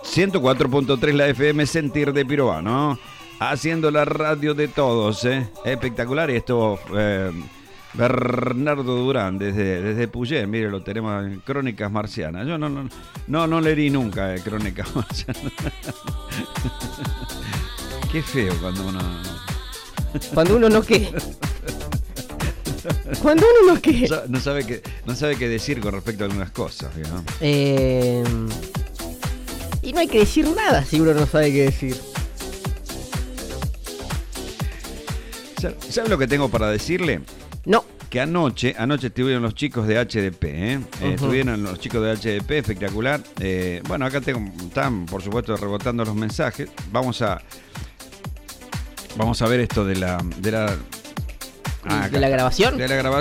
104.3 0.04 1.12
la 1.14 1.28
FM 1.28 1.66
Sentir 1.66 2.12
de 2.12 2.26
Piroa, 2.26 2.60
¿no? 2.60 2.98
Haciendo 3.40 3.90
la 3.90 4.04
radio 4.04 4.52
de 4.52 4.68
todos, 4.68 5.24
¿eh? 5.24 5.48
Espectacular. 5.64 6.30
Y 6.30 6.36
esto, 6.36 6.78
eh, 6.94 7.32
Bernardo 7.94 8.82
Durán, 8.82 9.38
desde, 9.38 9.80
desde 9.80 10.06
Puyén, 10.06 10.50
mire, 10.50 10.70
lo 10.70 10.82
tenemos 10.82 11.24
en 11.24 11.40
Crónicas 11.40 11.90
Marcianas. 11.90 12.46
Yo 12.46 12.58
no, 12.58 12.68
no, 12.68 12.86
no, 13.28 13.46
no 13.46 13.60
leí 13.62 13.88
nunca 13.88 14.34
eh, 14.34 14.42
Crónicas 14.42 14.94
Marcianas. 14.94 15.42
Qué 18.12 18.22
feo 18.22 18.52
cuando 18.60 18.86
uno... 18.86 19.00
Cuando 20.34 20.56
uno 20.56 20.68
no 20.68 20.82
qué. 20.86 21.10
Cuando 23.22 23.44
uno 23.62 23.74
no 23.74 23.80
qué. 23.82 24.08
no 24.28 24.40
sabe- 24.40 24.66
qué, 24.66 24.82
no 25.06 25.14
sabe 25.14 25.36
qué 25.36 25.48
decir 25.48 25.80
con 25.80 25.94
respecto 25.94 26.24
a 26.24 26.26
algunas 26.26 26.50
cosas, 26.50 26.90
¿no? 26.96 27.24
Eh, 27.40 28.24
y 29.82 29.92
no 29.92 30.00
hay 30.00 30.08
que 30.08 30.18
decir 30.20 30.48
nada 30.56 30.84
si 30.84 31.00
uno 31.00 31.14
no 31.14 31.26
sabe 31.26 31.52
qué 31.52 31.62
decir. 31.62 31.96
¿Sabe- 35.60 35.76
¿Sabe 35.88 36.08
lo 36.08 36.18
que 36.18 36.26
tengo 36.26 36.48
para 36.48 36.68
decirle? 36.70 37.20
No. 37.64 37.84
que 38.10 38.20
anoche, 38.20 38.74
anoche 38.78 39.08
estuvieron 39.08 39.42
los 39.42 39.54
chicos 39.54 39.86
de 39.88 39.98
HDP, 39.98 40.44
¿eh? 40.44 40.74
Eh, 41.02 41.12
estuvieron 41.14 41.62
los 41.64 41.80
chicos 41.80 42.02
de 42.02 42.12
HDP, 42.12 42.50
espectacular. 42.58 43.20
Eh, 43.40 43.82
bueno, 43.88 44.06
acá 44.06 44.20
tengo, 44.20 44.40
están, 44.64 45.06
por 45.06 45.22
supuesto, 45.22 45.56
rebotando 45.56 46.04
los 46.04 46.14
mensajes. 46.14 46.68
Vamos 46.92 47.20
a, 47.22 47.42
vamos 49.16 49.42
a 49.42 49.48
ver 49.48 49.58
esto 49.60 49.84
de 49.84 49.96
la, 49.96 50.18
de 50.38 50.50
la, 50.52 50.76
ah, 51.88 51.98
acá 52.04 52.08
¿De 52.08 52.20
la 52.20 52.26
está. 52.26 52.36
grabación? 52.36 52.76
de 52.76 52.88
la 52.88 52.94
grabación. 52.96 53.12